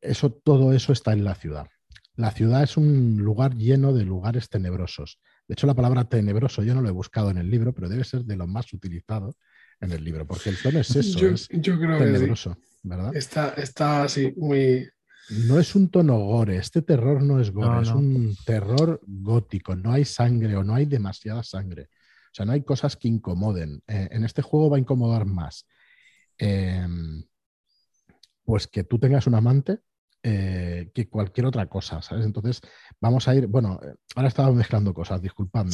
Eso, 0.00 0.32
todo 0.32 0.72
eso 0.72 0.94
está 0.94 1.12
en 1.12 1.24
la 1.24 1.34
ciudad. 1.34 1.66
La 2.14 2.30
ciudad 2.30 2.62
es 2.62 2.78
un 2.78 3.18
lugar 3.18 3.56
lleno 3.56 3.92
de 3.92 4.06
lugares 4.06 4.48
tenebrosos, 4.48 5.20
de 5.48 5.52
hecho, 5.52 5.66
la 5.66 5.74
palabra 5.74 6.04
tenebroso 6.04 6.62
yo 6.62 6.74
no 6.74 6.82
lo 6.82 6.88
he 6.88 6.92
buscado 6.92 7.30
en 7.30 7.38
el 7.38 7.50
libro, 7.50 7.72
pero 7.72 7.88
debe 7.88 8.04
ser 8.04 8.24
de 8.24 8.36
lo 8.36 8.46
más 8.46 8.72
utilizado 8.72 9.36
en 9.80 9.92
el 9.92 10.04
libro, 10.04 10.26
porque 10.26 10.50
el 10.50 10.60
tono 10.60 10.80
es 10.80 10.90
eso, 10.96 11.18
yo, 11.18 11.28
es 11.28 11.48
creo 11.48 11.98
tenebroso, 11.98 12.56
¿verdad? 12.82 13.14
Está, 13.14 13.50
está 13.50 14.04
así, 14.04 14.32
muy... 14.36 14.88
No 15.48 15.58
es 15.58 15.74
un 15.74 15.90
tono 15.90 16.18
gore, 16.18 16.56
este 16.56 16.82
terror 16.82 17.20
no 17.20 17.40
es 17.40 17.50
gore, 17.50 17.82
es 17.82 17.90
un 17.90 18.36
terror 18.44 19.00
gótico, 19.04 19.74
no 19.74 19.92
hay 19.92 20.04
sangre 20.04 20.54
o 20.56 20.62
no 20.62 20.74
hay 20.74 20.86
demasiada 20.86 21.42
sangre. 21.42 21.88
O 22.26 22.34
sea, 22.36 22.46
no 22.46 22.52
hay 22.52 22.62
cosas 22.62 22.96
que 22.96 23.08
incomoden. 23.08 23.82
Eh, 23.88 24.08
en 24.12 24.24
este 24.24 24.42
juego 24.42 24.70
va 24.70 24.76
a 24.76 24.80
incomodar 24.80 25.24
más. 25.24 25.66
Em, 26.38 27.24
pues 28.44 28.68
que 28.68 28.84
tú 28.84 29.00
tengas 29.00 29.26
un 29.26 29.34
amante 29.34 29.80
eh, 30.22 30.90
que 30.94 31.08
cualquier 31.08 31.46
otra 31.46 31.66
cosa, 31.66 32.02
¿sabes? 32.02 32.26
Entonces, 32.26 32.60
vamos 33.00 33.26
a 33.28 33.34
ir, 33.34 33.46
bueno, 33.46 33.80
eh, 33.82 33.94
ahora 34.14 34.28
estaba 34.28 34.52
mezclando 34.52 34.92
cosas, 34.92 35.22
disculpadme. 35.22 35.72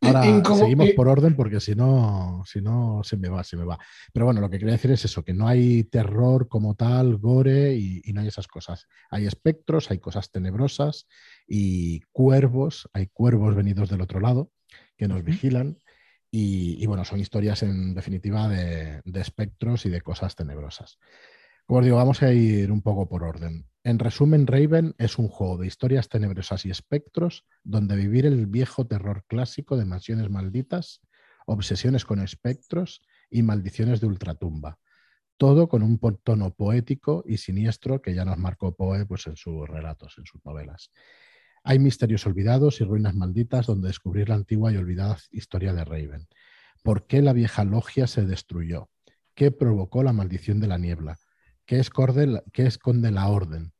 Ahora 0.00 0.22
seguimos 0.54 0.90
por 0.90 1.08
orden 1.08 1.34
porque 1.34 1.60
si 1.60 1.74
no, 1.74 2.42
si 2.46 2.60
no, 2.60 3.02
se 3.04 3.16
me 3.16 3.28
va, 3.28 3.44
se 3.44 3.56
me 3.56 3.64
va. 3.64 3.78
Pero 4.12 4.26
bueno, 4.26 4.40
lo 4.40 4.50
que 4.50 4.58
quería 4.58 4.74
decir 4.74 4.90
es 4.90 5.04
eso, 5.04 5.24
que 5.24 5.34
no 5.34 5.48
hay 5.48 5.84
terror 5.84 6.48
como 6.48 6.74
tal, 6.74 7.16
gore 7.16 7.74
y, 7.74 8.02
no 8.12 8.20
hay 8.20 8.28
esas 8.28 8.46
cosas. 8.46 8.86
Hay 9.10 9.26
espectros, 9.26 9.90
hay 9.90 9.98
cosas 9.98 10.30
tenebrosas 10.30 11.06
y 11.46 12.00
cuervos, 12.12 12.88
hay 12.92 13.06
cuervos 13.08 13.54
venidos 13.54 13.88
del 13.88 14.00
otro 14.00 14.20
lado 14.20 14.50
que 14.96 15.08
nos 15.08 15.24
vigilan. 15.24 15.78
Y, 16.30 16.84
bueno, 16.84 17.04
son 17.06 17.18
historias 17.18 17.62
en 17.62 17.94
definitiva 17.94 18.48
de 18.48 19.02
espectros 19.14 19.86
y 19.86 19.88
de 19.88 20.02
cosas 20.02 20.36
tenebrosas. 20.36 20.98
Como 21.66 21.80
os 21.80 21.84
digo, 21.84 21.96
vamos 21.96 22.22
a 22.22 22.32
ir 22.32 22.70
un 22.70 22.80
poco 22.80 23.08
por 23.08 23.24
orden. 23.24 23.66
En 23.86 24.00
resumen, 24.00 24.48
Raven 24.48 24.96
es 24.98 25.16
un 25.16 25.28
juego 25.28 25.58
de 25.58 25.68
historias 25.68 26.08
tenebrosas 26.08 26.66
y 26.66 26.70
espectros 26.70 27.44
donde 27.62 27.94
vivir 27.94 28.26
el 28.26 28.48
viejo 28.48 28.84
terror 28.84 29.24
clásico 29.28 29.76
de 29.76 29.84
mansiones 29.84 30.28
malditas, 30.28 31.02
obsesiones 31.46 32.04
con 32.04 32.18
espectros 32.18 33.00
y 33.30 33.44
maldiciones 33.44 34.00
de 34.00 34.08
ultratumba. 34.08 34.80
Todo 35.36 35.68
con 35.68 35.84
un 35.84 36.00
tono 36.24 36.52
poético 36.52 37.22
y 37.28 37.36
siniestro 37.36 38.02
que 38.02 38.12
ya 38.12 38.24
nos 38.24 38.38
marcó 38.38 38.74
Poe 38.74 39.06
pues, 39.06 39.28
en 39.28 39.36
sus 39.36 39.68
relatos, 39.68 40.16
en 40.18 40.26
sus 40.26 40.44
novelas. 40.44 40.90
Hay 41.62 41.78
misterios 41.78 42.26
olvidados 42.26 42.80
y 42.80 42.84
ruinas 42.84 43.14
malditas 43.14 43.66
donde 43.66 43.86
descubrir 43.86 44.30
la 44.30 44.34
antigua 44.34 44.72
y 44.72 44.78
olvidada 44.78 45.16
historia 45.30 45.72
de 45.72 45.84
Raven. 45.84 46.26
¿Por 46.82 47.06
qué 47.06 47.22
la 47.22 47.32
vieja 47.32 47.62
logia 47.62 48.08
se 48.08 48.24
destruyó? 48.24 48.90
¿Qué 49.36 49.52
provocó 49.52 50.02
la 50.02 50.12
maldición 50.12 50.58
de 50.58 50.66
la 50.66 50.76
niebla? 50.76 51.20
¿Qué 51.66 51.78
esconde, 51.78 52.42
esconde 52.52 53.12
la 53.12 53.28
orden? 53.28 53.75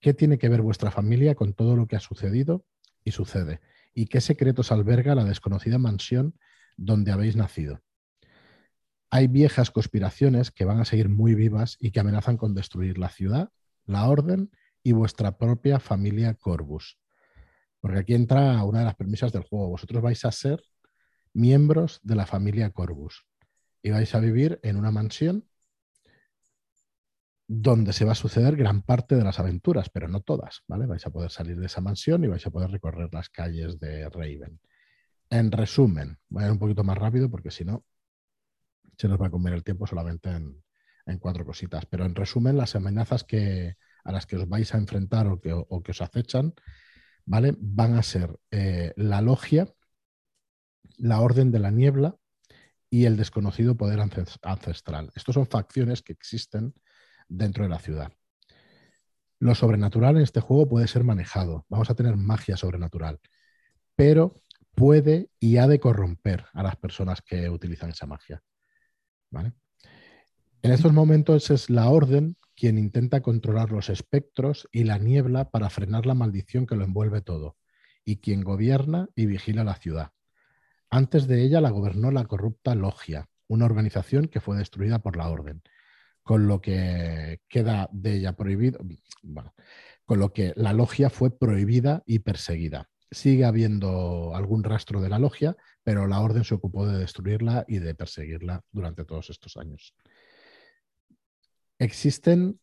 ¿Qué 0.00 0.14
tiene 0.14 0.38
que 0.38 0.48
ver 0.48 0.62
vuestra 0.62 0.90
familia 0.90 1.34
con 1.34 1.54
todo 1.54 1.76
lo 1.76 1.86
que 1.86 1.96
ha 1.96 2.00
sucedido 2.00 2.64
y 3.04 3.12
sucede? 3.12 3.60
¿Y 3.94 4.06
qué 4.06 4.20
secretos 4.20 4.72
alberga 4.72 5.14
la 5.14 5.24
desconocida 5.24 5.78
mansión 5.78 6.38
donde 6.76 7.12
habéis 7.12 7.36
nacido? 7.36 7.82
Hay 9.10 9.28
viejas 9.28 9.70
conspiraciones 9.70 10.50
que 10.50 10.64
van 10.64 10.80
a 10.80 10.84
seguir 10.84 11.08
muy 11.08 11.34
vivas 11.34 11.76
y 11.80 11.90
que 11.90 12.00
amenazan 12.00 12.36
con 12.36 12.54
destruir 12.54 12.98
la 12.98 13.08
ciudad, 13.08 13.50
la 13.84 14.08
orden 14.08 14.50
y 14.82 14.92
vuestra 14.92 15.38
propia 15.38 15.80
familia 15.80 16.34
Corvus. 16.34 16.98
Porque 17.80 18.00
aquí 18.00 18.14
entra 18.14 18.62
una 18.64 18.80
de 18.80 18.84
las 18.84 18.96
premisas 18.96 19.32
del 19.32 19.44
juego. 19.44 19.68
Vosotros 19.68 20.02
vais 20.02 20.24
a 20.24 20.32
ser 20.32 20.62
miembros 21.32 22.00
de 22.02 22.16
la 22.16 22.26
familia 22.26 22.70
Corvus 22.70 23.26
y 23.82 23.90
vais 23.90 24.14
a 24.14 24.20
vivir 24.20 24.58
en 24.62 24.76
una 24.76 24.90
mansión 24.90 25.48
donde 27.48 27.92
se 27.92 28.04
va 28.04 28.12
a 28.12 28.16
suceder 28.16 28.56
gran 28.56 28.82
parte 28.82 29.14
de 29.14 29.22
las 29.22 29.38
aventuras, 29.38 29.88
pero 29.90 30.08
no 30.08 30.20
todas, 30.20 30.62
¿vale? 30.66 30.86
Vais 30.86 31.06
a 31.06 31.10
poder 31.10 31.30
salir 31.30 31.58
de 31.58 31.66
esa 31.66 31.80
mansión 31.80 32.24
y 32.24 32.28
vais 32.28 32.44
a 32.46 32.50
poder 32.50 32.70
recorrer 32.70 33.08
las 33.12 33.28
calles 33.28 33.78
de 33.78 34.08
Raven. 34.08 34.60
En 35.30 35.52
resumen, 35.52 36.18
voy 36.28 36.42
a 36.42 36.46
ir 36.46 36.52
un 36.52 36.58
poquito 36.58 36.82
más 36.82 36.98
rápido 36.98 37.30
porque 37.30 37.50
si 37.50 37.64
no 37.64 37.84
se 38.98 39.08
nos 39.08 39.20
va 39.20 39.26
a 39.26 39.30
comer 39.30 39.52
el 39.52 39.62
tiempo 39.62 39.86
solamente 39.86 40.30
en, 40.30 40.62
cuatro 41.20 41.44
cositas. 41.44 41.86
Pero 41.86 42.04
en 42.04 42.16
resumen, 42.16 42.56
las 42.56 42.74
amenazas 42.74 43.22
que, 43.22 43.76
a 44.02 44.10
las 44.10 44.26
que 44.26 44.36
os 44.36 44.48
vais 44.48 44.74
a 44.74 44.78
enfrentar 44.78 45.28
o 45.28 45.40
que, 45.40 45.52
os 45.52 46.00
acechan, 46.00 46.52
¿vale? 47.24 47.54
Van 47.58 47.94
a 47.94 48.02
ser 48.02 48.36
eh, 48.50 48.92
la 48.96 49.20
logia, 49.20 49.72
la 50.98 51.20
orden 51.20 51.52
de 51.52 51.60
la 51.60 51.70
niebla 51.70 52.16
y 52.90 53.04
el 53.04 53.16
desconocido 53.16 53.76
poder 53.76 54.00
ancestral. 54.00 55.12
Estos 55.14 55.34
son 55.34 55.46
facciones 55.46 56.02
que 56.02 56.12
existen 56.12 56.74
dentro 57.28 57.64
de 57.64 57.70
la 57.70 57.78
ciudad. 57.78 58.12
Lo 59.38 59.54
sobrenatural 59.54 60.16
en 60.16 60.22
este 60.22 60.40
juego 60.40 60.68
puede 60.68 60.88
ser 60.88 61.04
manejado. 61.04 61.66
Vamos 61.68 61.90
a 61.90 61.94
tener 61.94 62.16
magia 62.16 62.56
sobrenatural. 62.56 63.20
Pero 63.94 64.42
puede 64.74 65.30
y 65.38 65.56
ha 65.56 65.66
de 65.66 65.80
corromper 65.80 66.46
a 66.52 66.62
las 66.62 66.76
personas 66.76 67.22
que 67.22 67.48
utilizan 67.48 67.90
esa 67.90 68.06
magia. 68.06 68.42
En 70.62 70.72
estos 70.72 70.92
momentos 70.92 71.50
es 71.50 71.70
la 71.70 71.88
orden 71.88 72.36
quien 72.54 72.78
intenta 72.78 73.20
controlar 73.20 73.70
los 73.70 73.90
espectros 73.90 74.68
y 74.72 74.84
la 74.84 74.98
niebla 74.98 75.50
para 75.50 75.70
frenar 75.70 76.06
la 76.06 76.14
maldición 76.14 76.66
que 76.66 76.74
lo 76.74 76.84
envuelve 76.84 77.20
todo, 77.20 77.56
y 78.04 78.16
quien 78.16 78.42
gobierna 78.42 79.08
y 79.14 79.26
vigila 79.26 79.62
la 79.62 79.74
ciudad. 79.74 80.12
Antes 80.88 81.26
de 81.26 81.42
ella 81.42 81.60
la 81.60 81.70
gobernó 81.70 82.10
la 82.10 82.24
corrupta 82.24 82.74
Logia, 82.74 83.28
una 83.46 83.66
organización 83.66 84.28
que 84.28 84.40
fue 84.40 84.56
destruida 84.56 85.00
por 85.00 85.16
la 85.16 85.28
orden, 85.28 85.62
con 86.26 86.48
lo 86.48 86.60
que 86.60 87.38
queda 87.48 87.88
de 87.92 88.16
ella 88.16 88.32
prohibido, 88.32 88.80
bueno, 89.22 89.54
con 90.04 90.18
lo 90.18 90.32
que 90.32 90.52
la 90.56 90.72
logia 90.72 91.08
fue 91.08 91.30
prohibida 91.30 92.02
y 92.04 92.18
perseguida. 92.18 92.90
Sigue 93.12 93.44
habiendo 93.44 94.34
algún 94.34 94.64
rastro 94.64 95.00
de 95.00 95.08
la 95.08 95.20
logia, 95.20 95.56
pero 95.84 96.08
la 96.08 96.18
orden 96.18 96.42
se 96.42 96.54
ocupó 96.54 96.84
de 96.84 96.98
destruirla 96.98 97.64
y 97.68 97.78
de 97.78 97.94
perseguirla 97.94 98.60
durante 98.72 99.04
todos 99.04 99.30
estos 99.30 99.56
años. 99.56 99.94
Existen 101.78 102.58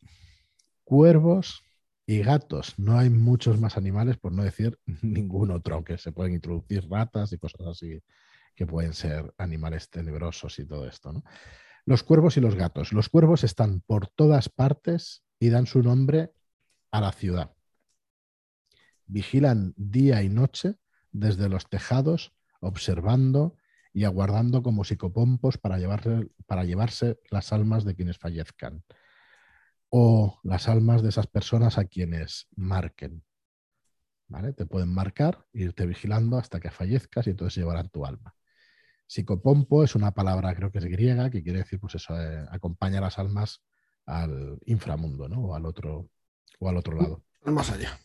cuervos 0.83 1.63
y 2.05 2.19
gatos. 2.19 2.77
No 2.77 2.99
hay 2.99 3.09
muchos 3.09 3.61
más 3.61 3.77
animales, 3.77 4.17
por 4.17 4.33
no 4.33 4.43
decir 4.43 4.77
ningún 5.01 5.51
otro, 5.51 5.75
aunque 5.75 5.97
se 5.97 6.11
pueden 6.11 6.33
introducir 6.33 6.85
ratas 6.89 7.31
y 7.31 7.37
cosas 7.37 7.65
así 7.65 8.03
que 8.57 8.67
pueden 8.67 8.93
ser 8.93 9.33
animales 9.37 9.89
tenebrosos 9.89 10.59
y 10.59 10.65
todo 10.65 10.85
esto. 10.85 11.13
¿no? 11.13 11.23
Los 11.85 12.03
cuervos 12.03 12.37
y 12.37 12.41
los 12.41 12.55
gatos. 12.55 12.93
Los 12.93 13.09
cuervos 13.09 13.43
están 13.43 13.81
por 13.81 14.07
todas 14.07 14.49
partes 14.49 15.23
y 15.39 15.49
dan 15.49 15.65
su 15.65 15.83
nombre 15.83 16.31
a 16.91 17.01
la 17.01 17.11
ciudad. 17.11 17.55
Vigilan 19.05 19.73
día 19.75 20.23
y 20.23 20.29
noche 20.29 20.75
desde 21.11 21.49
los 21.49 21.69
tejados 21.69 22.33
observando 22.61 23.57
y 23.93 24.05
aguardando 24.05 24.63
como 24.63 24.83
psicopompos 24.83 25.57
para 25.57 25.77
llevarse, 25.77 26.29
para 26.47 26.63
llevarse 26.63 27.19
las 27.29 27.53
almas 27.53 27.83
de 27.83 27.95
quienes 27.95 28.17
fallezcan 28.17 28.83
o 29.89 30.39
las 30.43 30.67
almas 30.67 31.03
de 31.03 31.09
esas 31.09 31.27
personas 31.27 31.77
a 31.77 31.85
quienes 31.85 32.47
marquen. 32.55 33.23
¿Vale? 34.27 34.53
Te 34.53 34.65
pueden 34.65 34.91
marcar, 34.91 35.45
irte 35.53 35.85
vigilando 35.85 36.37
hasta 36.37 36.59
que 36.59 36.71
fallezcas 36.71 37.27
y 37.27 37.31
entonces 37.31 37.57
llevarán 37.57 37.89
tu 37.89 38.03
alma. 38.03 38.33
Psicopompo 39.07 39.83
es 39.83 39.95
una 39.95 40.11
palabra, 40.11 40.55
creo 40.55 40.71
que 40.71 40.79
es 40.79 40.85
griega, 40.85 41.29
que 41.29 41.43
quiere 41.43 41.59
decir, 41.59 41.79
pues 41.79 41.95
eso, 41.95 42.19
eh, 42.19 42.45
acompaña 42.49 42.99
a 42.99 43.01
las 43.01 43.19
almas 43.19 43.61
al 44.05 44.59
inframundo, 44.65 45.29
¿no? 45.29 45.39
O 45.41 45.55
al 45.55 45.65
otro, 45.65 46.09
o 46.59 46.69
al 46.69 46.77
otro 46.77 46.95
lado. 46.95 47.23
Al 47.45 47.53
más 47.53 47.71
allá. 47.71 47.99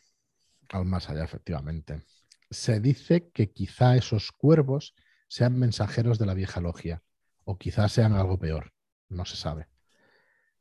Al 0.70 0.84
más 0.84 1.08
allá, 1.08 1.24
efectivamente 1.24 2.04
se 2.50 2.80
dice 2.80 3.30
que 3.30 3.50
quizá 3.50 3.96
esos 3.96 4.32
cuervos 4.32 4.94
sean 5.28 5.58
mensajeros 5.58 6.18
de 6.18 6.26
la 6.26 6.34
vieja 6.34 6.60
logia, 6.60 7.02
o 7.44 7.58
quizá 7.58 7.88
sean 7.88 8.14
algo 8.14 8.38
peor, 8.38 8.72
no 9.08 9.24
se 9.24 9.36
sabe. 9.36 9.68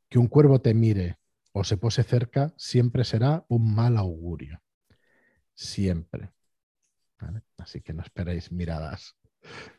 Que 0.08 0.18
un 0.18 0.28
cuervo 0.28 0.60
te 0.60 0.74
mire 0.74 1.18
o 1.52 1.64
se 1.64 1.76
pose 1.76 2.02
cerca 2.02 2.52
siempre 2.56 3.04
será 3.04 3.44
un 3.48 3.74
mal 3.74 3.96
augurio. 3.96 4.62
Siempre. 5.54 6.32
Así 7.56 7.80
que 7.80 7.92
no 7.92 8.02
esperéis 8.02 8.52
miradas, 8.52 9.16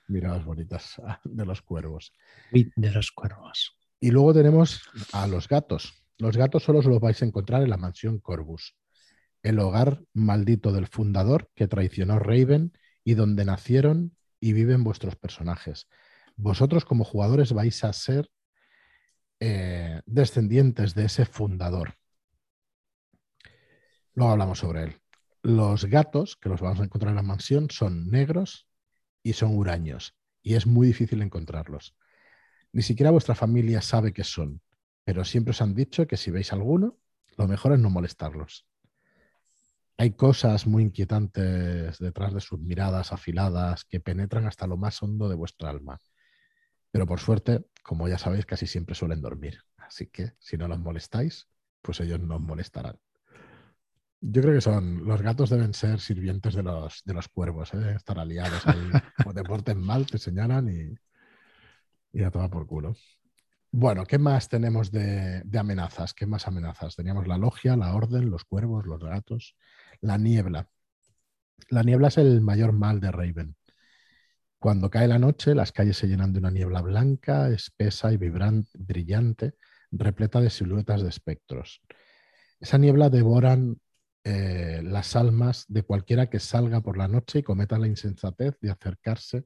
miradas 0.07 0.45
bonitas 0.45 1.01
de 1.23 1.45
los 1.45 1.61
cuervos. 1.61 2.13
De 2.51 2.91
los 2.91 3.11
cuervos. 3.11 3.77
Y 3.99 4.11
luego 4.11 4.33
tenemos 4.33 4.81
a 5.13 5.27
los 5.27 5.47
gatos. 5.47 5.93
Los 6.17 6.37
gatos 6.37 6.63
solo 6.63 6.81
los 6.81 6.99
vais 6.99 7.21
a 7.21 7.25
encontrar 7.25 7.63
en 7.63 7.69
la 7.69 7.77
mansión 7.77 8.19
Corvus 8.19 8.75
el 9.43 9.59
hogar 9.59 10.03
maldito 10.13 10.71
del 10.71 10.87
fundador 10.87 11.49
que 11.55 11.67
traicionó 11.67 12.19
Raven 12.19 12.73
y 13.03 13.13
donde 13.13 13.45
nacieron 13.45 14.15
y 14.39 14.53
viven 14.53 14.83
vuestros 14.83 15.15
personajes. 15.15 15.87
Vosotros 16.35 16.85
como 16.85 17.03
jugadores 17.03 17.53
vais 17.53 17.83
a 17.83 17.93
ser 17.93 18.29
eh, 19.39 20.01
descendientes 20.05 20.95
de 20.95 21.05
ese 21.05 21.25
fundador. 21.25 21.95
Luego 24.13 24.33
hablamos 24.33 24.59
sobre 24.59 24.83
él. 24.83 25.01
Los 25.41 25.85
gatos, 25.85 26.35
que 26.35 26.49
los 26.49 26.61
vamos 26.61 26.81
a 26.81 26.83
encontrar 26.83 27.11
en 27.11 27.15
la 27.15 27.23
mansión, 27.23 27.69
son 27.69 28.09
negros 28.09 28.68
y 29.23 29.33
son 29.33 29.55
huraños, 29.55 30.15
y 30.41 30.55
es 30.55 30.65
muy 30.65 30.87
difícil 30.87 31.21
encontrarlos. 31.21 31.95
Ni 32.71 32.81
siquiera 32.81 33.11
vuestra 33.11 33.35
familia 33.35 33.81
sabe 33.81 34.13
qué 34.13 34.23
son, 34.23 34.61
pero 35.03 35.25
siempre 35.25 35.51
os 35.51 35.61
han 35.61 35.73
dicho 35.73 36.07
que 36.07 36.17
si 36.17 36.31
veis 36.31 36.53
alguno, 36.53 36.97
lo 37.37 37.47
mejor 37.47 37.73
es 37.73 37.79
no 37.79 37.89
molestarlos. 37.89 38.67
Hay 39.97 40.11
cosas 40.11 40.65
muy 40.65 40.83
inquietantes 40.83 41.97
detrás 41.99 42.33
de 42.33 42.39
sus 42.39 42.59
miradas 42.59 43.11
afiladas 43.11 43.83
que 43.85 43.99
penetran 43.99 44.45
hasta 44.45 44.67
lo 44.67 44.77
más 44.77 45.01
hondo 45.03 45.27
de 45.27 45.35
vuestra 45.35 45.69
alma. 45.69 45.99
Pero 46.91 47.05
por 47.05 47.19
suerte, 47.19 47.65
como 47.83 48.07
ya 48.07 48.17
sabéis, 48.17 48.45
casi 48.45 48.65
siempre 48.65 48.95
suelen 48.95 49.21
dormir. 49.21 49.59
Así 49.77 50.07
que 50.07 50.33
si 50.39 50.57
no 50.57 50.67
los 50.67 50.79
molestáis, 50.79 51.49
pues 51.81 51.99
ellos 51.99 52.19
no 52.19 52.35
os 52.35 52.41
molestarán. 52.41 52.97
Yo 54.21 54.41
creo 54.41 54.53
que 54.53 54.61
son, 54.61 55.05
los 55.05 55.21
gatos 55.21 55.49
deben 55.49 55.73
ser 55.73 55.99
sirvientes 55.99 56.53
de 56.53 56.63
los, 56.63 57.01
de 57.05 57.13
los 57.13 57.29
cuervos, 57.29 57.73
¿eh? 57.73 57.93
estar 57.95 58.19
aliados 58.19 58.67
ahí. 58.67 58.89
Como 59.23 59.33
te 59.33 59.43
porten 59.43 59.79
mal, 59.79 60.05
te 60.07 60.17
señalan 60.17 60.69
y, 60.69 62.19
y 62.19 62.23
a 62.23 62.31
tomar 62.31 62.49
por 62.49 62.67
culo. 62.67 62.95
Bueno, 63.71 64.05
¿qué 64.05 64.17
más 64.17 64.49
tenemos 64.49 64.91
de, 64.91 65.41
de, 65.45 65.59
amenazas? 65.59 66.13
¿Qué 66.13 66.25
más 66.25 66.47
amenazas? 66.47 66.95
Teníamos 66.95 67.27
la 67.27 67.37
logia, 67.37 67.77
la 67.77 67.93
orden, 67.93 68.29
los 68.29 68.43
cuervos, 68.43 68.85
los 68.85 69.01
gatos. 69.01 69.55
La 70.01 70.17
niebla. 70.17 70.69
La 71.69 71.83
niebla 71.83 72.07
es 72.09 72.17
el 72.17 72.41
mayor 72.41 72.73
mal 72.73 72.99
de 72.99 73.11
Raven. 73.11 73.55
Cuando 74.59 74.89
cae 74.89 75.07
la 75.07 75.19
noche, 75.19 75.55
las 75.55 75.71
calles 75.71 75.97
se 75.97 76.07
llenan 76.07 76.33
de 76.33 76.39
una 76.39 76.51
niebla 76.51 76.81
blanca, 76.81 77.47
espesa 77.49 78.11
y 78.11 78.17
vibrante, 78.17 78.69
brillante, 78.73 79.53
repleta 79.91 80.41
de 80.41 80.49
siluetas 80.49 81.01
de 81.01 81.09
espectros. 81.09 81.81
Esa 82.59 82.77
niebla 82.77 83.09
devoran 83.09 83.79
eh, 84.23 84.81
las 84.83 85.15
almas 85.15 85.65
de 85.69 85.83
cualquiera 85.83 86.29
que 86.29 86.39
salga 86.39 86.81
por 86.81 86.97
la 86.97 87.07
noche 87.07 87.39
y 87.39 87.43
cometa 87.43 87.77
la 87.79 87.87
insensatez 87.87 88.57
de 88.59 88.69
acercarse 88.69 89.45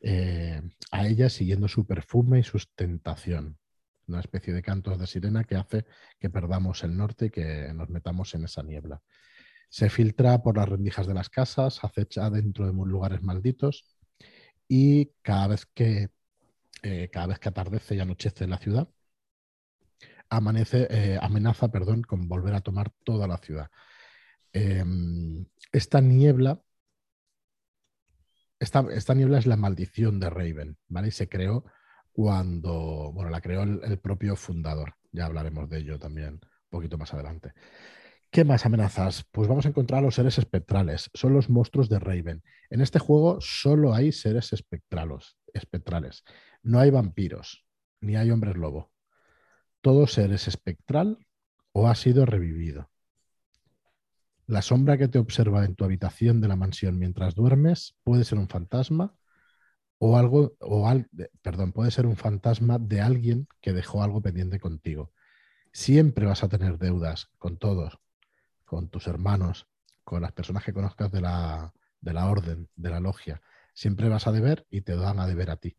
eh, 0.00 0.60
a 0.90 1.06
ella 1.06 1.28
siguiendo 1.30 1.68
su 1.68 1.86
perfume 1.86 2.40
y 2.40 2.42
su 2.42 2.58
tentación. 2.74 3.58
Una 4.08 4.20
especie 4.20 4.52
de 4.52 4.62
cantos 4.62 4.98
de 4.98 5.06
sirena 5.06 5.44
que 5.44 5.56
hace 5.56 5.86
que 6.18 6.30
perdamos 6.30 6.82
el 6.82 6.96
norte 6.96 7.26
y 7.26 7.30
que 7.30 7.72
nos 7.74 7.88
metamos 7.90 8.34
en 8.34 8.44
esa 8.44 8.62
niebla. 8.64 9.00
Se 9.68 9.88
filtra 9.88 10.42
por 10.42 10.56
las 10.56 10.68
rendijas 10.68 11.06
de 11.06 11.14
las 11.14 11.30
casas, 11.30 11.82
acecha 11.84 12.28
dentro 12.28 12.66
de 12.66 12.72
lugares 12.72 13.22
malditos 13.22 13.86
y 14.68 15.12
cada 15.22 15.46
vez 15.48 15.66
que, 15.66 16.10
eh, 16.82 17.08
cada 17.12 17.28
vez 17.28 17.38
que 17.38 17.48
atardece 17.50 17.94
y 17.94 18.00
anochece 18.00 18.44
en 18.44 18.50
la 18.50 18.58
ciudad, 18.58 18.88
amanece, 20.28 21.18
amenaza 21.20 21.70
perdón, 21.70 22.02
con 22.02 22.28
volver 22.28 22.54
a 22.54 22.60
tomar 22.60 22.90
toda 23.04 23.26
la 23.28 23.38
ciudad. 23.38 23.70
Em, 24.52 25.46
esta 25.72 26.00
niebla 26.00 26.62
esta, 28.62 28.86
esta, 28.92 29.14
niebla 29.14 29.38
es 29.38 29.46
la 29.46 29.56
maldición 29.56 30.20
de 30.20 30.30
Raven, 30.30 30.78
¿vale? 30.86 31.08
Y 31.08 31.10
se 31.10 31.28
creó 31.28 31.64
cuando, 32.12 33.10
bueno, 33.12 33.28
la 33.30 33.40
creó 33.40 33.64
el, 33.64 33.98
propio 33.98 34.36
fundador. 34.36 34.94
Ya 35.10 35.26
hablaremos 35.26 35.68
de 35.68 35.78
ello 35.78 35.98
también 35.98 36.34
un 36.34 36.40
poquito 36.70 36.96
más 36.96 37.12
adelante. 37.12 37.54
¿Qué 38.30 38.44
más 38.44 38.64
amenazas? 38.64 39.26
Pues 39.32 39.48
vamos 39.48 39.66
a 39.66 39.70
encontrar 39.70 39.98
a 39.98 40.02
los 40.02 40.14
seres 40.14 40.38
espectrales. 40.38 41.10
Son 41.12 41.34
los 41.34 41.50
monstruos 41.50 41.88
de 41.88 41.98
Raven. 41.98 42.44
En 42.70 42.80
este 42.80 43.00
juego 43.00 43.40
solo 43.40 43.94
hay 43.94 44.12
seres 44.12 44.52
espectralos, 44.52 45.36
espectrales. 45.52 46.22
No 46.62 46.78
hay 46.78 46.90
vampiros, 46.90 47.66
ni 48.00 48.14
hay 48.14 48.30
hombres 48.30 48.56
lobo. 48.56 48.92
Todo 49.80 50.06
ser 50.06 50.32
es 50.32 50.46
espectral 50.46 51.18
o 51.72 51.88
ha 51.88 51.96
sido 51.96 52.26
revivido. 52.26 52.91
La 54.52 54.60
sombra 54.60 54.98
que 54.98 55.08
te 55.08 55.18
observa 55.18 55.64
en 55.64 55.74
tu 55.76 55.82
habitación 55.82 56.42
de 56.42 56.46
la 56.46 56.56
mansión 56.56 56.98
mientras 56.98 57.34
duermes 57.34 57.96
puede 58.04 58.22
ser 58.22 58.36
un 58.36 58.50
fantasma 58.50 59.14
o 59.96 60.18
algo, 60.18 60.56
o 60.60 60.86
al, 60.86 61.08
perdón, 61.40 61.72
puede 61.72 61.90
ser 61.90 62.04
un 62.04 62.16
fantasma 62.16 62.78
de 62.78 63.00
alguien 63.00 63.48
que 63.62 63.72
dejó 63.72 64.02
algo 64.02 64.20
pendiente 64.20 64.60
contigo. 64.60 65.10
Siempre 65.72 66.26
vas 66.26 66.44
a 66.44 66.50
tener 66.50 66.76
deudas 66.76 67.30
con 67.38 67.56
todos, 67.56 67.98
con 68.66 68.90
tus 68.90 69.06
hermanos, 69.06 69.68
con 70.04 70.20
las 70.20 70.32
personas 70.32 70.64
que 70.64 70.74
conozcas 70.74 71.10
de 71.10 71.22
la, 71.22 71.72
de 72.02 72.12
la 72.12 72.28
orden, 72.28 72.68
de 72.76 72.90
la 72.90 73.00
logia. 73.00 73.40
Siempre 73.72 74.10
vas 74.10 74.26
a 74.26 74.32
deber 74.32 74.66
y 74.68 74.82
te 74.82 74.96
dan 74.96 75.18
a 75.18 75.26
deber 75.26 75.48
a 75.48 75.56
ti. 75.56 75.78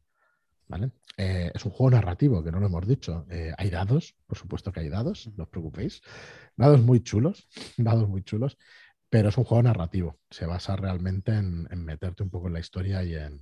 ¿Vale? 0.68 0.92
Eh, 1.18 1.52
es 1.54 1.66
un 1.66 1.72
juego 1.72 1.92
narrativo, 1.92 2.44
que 2.44 2.52
no 2.52 2.60
lo 2.60 2.68
hemos 2.68 2.88
dicho. 2.88 3.26
Eh, 3.30 3.54
hay 3.58 3.70
dados, 3.70 4.16
por 4.28 4.38
supuesto 4.38 4.72
que 4.72 4.82
hay 4.82 4.90
dados, 4.90 5.30
no 5.36 5.44
os 5.44 5.50
preocupéis. 5.50 6.02
Dados 6.56 6.82
muy 6.82 7.02
chulos, 7.02 7.48
dados 7.78 8.08
muy 8.10 8.24
chulos, 8.24 8.58
pero 9.10 9.30
es 9.30 9.38
un 9.38 9.44
juego 9.44 9.64
narrativo. 9.64 10.20
Se 10.30 10.46
basa 10.46 10.76
realmente 10.76 11.34
en, 11.34 11.68
meterte 11.86 12.24
un 12.24 12.30
poco 12.30 12.48
en 12.48 12.54
la 12.54 12.60
historia 12.60 13.04
y 13.04 13.16
en, 13.16 13.42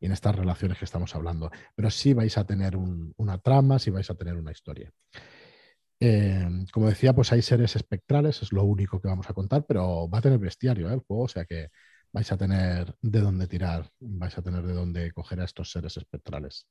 en, 0.00 0.12
estas 0.12 0.34
relaciones 0.36 0.78
que 0.78 0.84
estamos 0.84 1.14
hablando. 1.14 1.50
Pero 1.74 1.90
sí 1.90 2.12
vais 2.12 2.36
a 2.38 2.44
tener 2.44 2.76
una 2.76 3.38
trama, 3.38 3.78
sí 3.78 3.90
vais 3.90 4.10
a 4.10 4.14
tener 4.14 4.34
una 4.36 4.52
historia. 4.52 4.92
Em, 5.98 6.66
como 6.72 6.88
decía, 6.88 7.14
pues 7.14 7.32
hay 7.32 7.40
seres 7.40 7.74
espectrales, 7.74 8.42
es 8.42 8.52
lo 8.52 8.64
único 8.64 9.00
que 9.00 9.08
vamos 9.08 9.30
a 9.30 9.32
contar, 9.34 9.64
pero 9.66 10.08
va 10.10 10.18
a 10.18 10.22
tener 10.22 10.38
bestiario 10.38 10.90
¿eh? 10.90 10.94
el 10.94 11.00
juego, 11.00 11.24
o 11.24 11.28
sea 11.28 11.46
que 11.46 11.70
vais 12.12 12.30
a 12.32 12.36
tener 12.36 12.96
de 13.02 13.20
dónde 13.20 13.46
tirar, 13.46 13.90
vais 14.00 14.36
a 14.36 14.42
tener 14.42 14.62
de 14.66 14.72
dónde 14.72 15.12
coger 15.12 15.40
a 15.40 15.44
estos 15.44 15.70
seres 15.70 15.96
espectrales. 15.96 16.68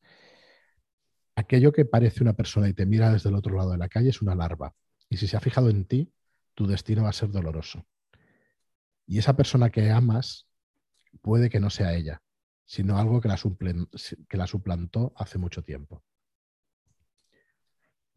Aquello 1.35 1.71
que 1.71 1.85
parece 1.85 2.23
una 2.23 2.33
persona 2.33 2.69
y 2.69 2.73
te 2.73 2.85
mira 2.85 3.11
desde 3.11 3.29
el 3.29 3.35
otro 3.35 3.55
lado 3.55 3.71
de 3.71 3.77
la 3.77 3.89
calle 3.89 4.09
es 4.09 4.21
una 4.21 4.35
larva. 4.35 4.73
Y 5.09 5.17
si 5.17 5.27
se 5.27 5.37
ha 5.37 5.41
fijado 5.41 5.69
en 5.69 5.85
ti, 5.85 6.11
tu 6.53 6.65
destino 6.65 7.03
va 7.03 7.09
a 7.09 7.13
ser 7.13 7.29
doloroso. 7.29 7.85
Y 9.05 9.19
esa 9.19 9.35
persona 9.35 9.69
que 9.69 9.91
amas 9.91 10.47
puede 11.21 11.49
que 11.49 11.59
no 11.59 11.69
sea 11.69 11.93
ella, 11.93 12.21
sino 12.65 12.97
algo 12.97 13.21
que 13.21 13.27
la, 13.27 13.37
que 14.27 14.37
la 14.37 14.47
suplantó 14.47 15.13
hace 15.15 15.37
mucho 15.37 15.63
tiempo. 15.63 16.03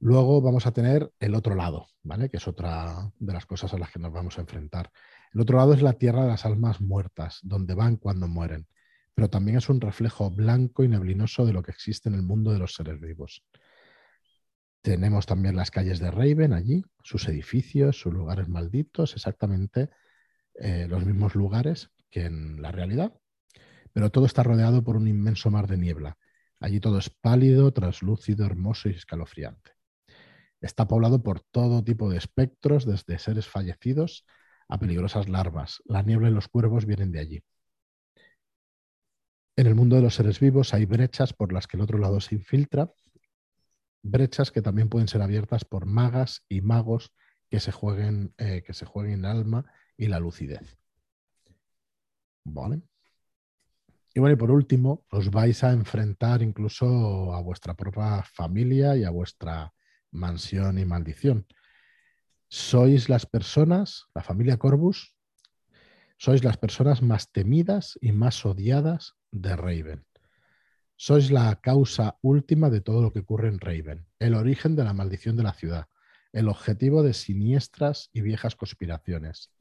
Luego 0.01 0.41
vamos 0.41 0.67
a 0.67 0.73
tener 0.73 1.13
el 1.19 1.35
otro 1.35 1.57
lado, 1.57 1.89
¿vale? 2.03 2.31
Que 2.31 2.37
es 2.37 2.47
otra 2.47 3.13
de 3.19 3.33
las 3.33 3.47
cosas 3.47 3.75
a 3.75 3.79
las 3.79 3.91
que 3.91 3.99
nos 3.99 4.13
vamos 4.13 4.39
a 4.39 4.43
enfrentar. 4.43 4.91
El 5.35 5.41
otro 5.41 5.59
lado 5.59 5.75
es 5.75 5.83
la 5.83 5.95
tierra 5.95 6.23
de 6.23 6.29
las 6.29 6.45
almas 6.45 6.81
muertas, 6.81 7.41
donde 7.43 7.75
van 7.75 7.97
cuando 7.97 8.29
mueren, 8.29 8.67
pero 9.15 9.29
también 9.29 9.59
es 9.59 9.69
un 9.69 9.81
reflejo 9.81 10.31
blanco 10.31 10.85
y 10.85 10.89
neblinoso 10.89 11.45
de 11.45 11.53
lo 11.53 11.63
que 11.63 11.71
existe 11.71 12.09
en 12.09 12.15
el 12.15 12.23
mundo 12.23 12.53
de 12.53 12.59
los 12.59 12.75
seres 12.75 13.01
vivos. 13.01 13.45
Tenemos 14.81 15.27
también 15.27 15.57
las 15.57 15.71
calles 15.71 15.99
de 15.99 16.11
Raven 16.11 16.53
allí, 16.53 16.85
sus 17.03 17.29
edificios, 17.29 17.99
sus 17.99 18.13
lugares 18.15 18.49
malditos, 18.49 19.15
exactamente 19.15 19.91
eh, 20.55 20.87
los 20.89 21.05
mismos 21.05 21.35
lugares 21.35 21.91
que 22.11 22.25
en 22.25 22.63
la 22.63 22.73
realidad, 22.73 23.13
pero 23.93 24.11
todo 24.11 24.27
está 24.27 24.43
rodeado 24.43 24.83
por 24.83 24.97
un 24.97 25.09
inmenso 25.09 25.51
mar 25.51 25.67
de 25.67 25.77
niebla. 25.77 26.17
Allí 26.61 26.81
todo 26.81 26.99
es 26.99 27.11
pálido, 27.11 27.73
translúcido, 27.73 28.47
hermoso 28.47 28.89
y 28.89 28.93
escalofriante. 28.93 29.73
Está 30.61 30.89
poblado 30.89 31.23
por 31.23 31.41
todo 31.41 31.85
tipo 31.85 32.11
de 32.11 32.19
espectros, 32.19 32.85
desde 32.85 33.19
seres 33.19 33.47
fallecidos 33.47 34.25
a 34.69 34.79
peligrosas 34.79 35.29
larvas. 35.29 35.83
La 35.87 36.03
niebla 36.03 36.29
y 36.29 36.33
los 36.33 36.49
cuervos 36.49 36.87
vienen 36.87 37.13
de 37.13 37.21
allí. 37.21 37.43
En 39.57 39.67
el 39.67 39.75
mundo 39.75 39.97
de 39.97 40.03
los 40.03 40.15
seres 40.15 40.39
vivos 40.39 40.73
hay 40.73 40.85
brechas 40.85 41.33
por 41.33 41.53
las 41.53 41.67
que 41.67 41.77
el 41.77 41.83
otro 41.83 41.99
lado 41.99 42.21
se 42.21 42.37
infiltra, 42.37 42.93
brechas 44.03 44.53
que 44.53 44.63
también 44.63 44.89
pueden 44.89 45.09
ser 45.09 45.23
abiertas 45.23 45.65
por 45.65 45.87
magas 45.87 46.45
y 46.49 46.61
magos 46.61 47.13
que 47.51 47.61
se 47.61 47.73
jueguen, 47.73 48.35
eh, 48.39 48.63
que 48.65 48.75
se 48.75 48.87
jueguen 48.87 49.21
el 49.21 49.25
alma 49.25 49.65
y 49.97 50.07
la 50.07 50.21
lucidez. 50.21 50.79
Vale. 52.45 52.83
Y 54.15 54.21
bueno, 54.21 54.35
y 54.35 54.39
por 54.39 54.51
último, 54.51 55.05
os 55.11 55.31
vais 55.31 55.63
a 55.65 55.73
enfrentar 55.73 56.43
incluso 56.43 57.35
a 57.35 57.41
vuestra 57.43 57.75
propia 57.75 58.23
familia 58.23 58.97
y 58.97 59.05
a 59.05 59.11
vuestra 59.11 59.73
mansión 60.11 60.79
y 60.79 60.85
maldición. 60.85 61.47
Sois 62.51 63.11
las 63.11 63.27
personas, 63.27 64.07
la 64.15 64.23
familia 64.23 64.57
Corbus, 64.57 65.15
sois 66.17 66.43
las 66.43 66.57
personas 66.57 67.03
más 67.03 67.31
temidas 67.31 67.99
y 68.01 68.13
más 68.13 68.45
odiadas 68.47 69.17
de 69.31 69.55
Raven. 69.55 70.07
Sois 70.97 71.31
la 71.31 71.61
causa 71.61 72.19
última 72.23 72.71
de 72.71 72.81
todo 72.81 73.03
lo 73.03 73.13
que 73.13 73.21
ocurre 73.21 73.49
en 73.49 73.61
Raven, 73.61 74.07
el 74.19 74.35
origen 74.35 74.77
de 74.77 74.85
la 74.85 74.95
maldición 74.95 75.37
de 75.37 75.43
la 75.43 75.53
ciudad, 75.53 75.89
el 76.33 76.49
objetivo 76.49 77.03
de 77.03 77.13
siniestras 77.13 78.09
y 78.15 78.23
viejas 78.23 78.57
conspiraciones. 78.57 79.53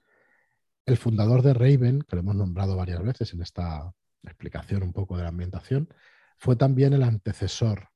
El 0.86 0.96
fundador 0.96 1.42
de 1.42 1.54
Raven, 1.54 2.02
que 2.04 2.16
lo 2.16 2.22
hemos 2.22 2.36
nombrado 2.36 2.78
varias 2.78 3.04
veces 3.04 3.34
en 3.34 3.42
esta 3.42 3.94
explicación 4.24 4.82
un 4.82 4.94
poco 4.94 5.18
de 5.18 5.24
la 5.24 5.30
ambientación, 5.30 5.90
fue 6.38 6.56
también 6.56 6.94
el 6.94 7.04
antecesor 7.04 7.90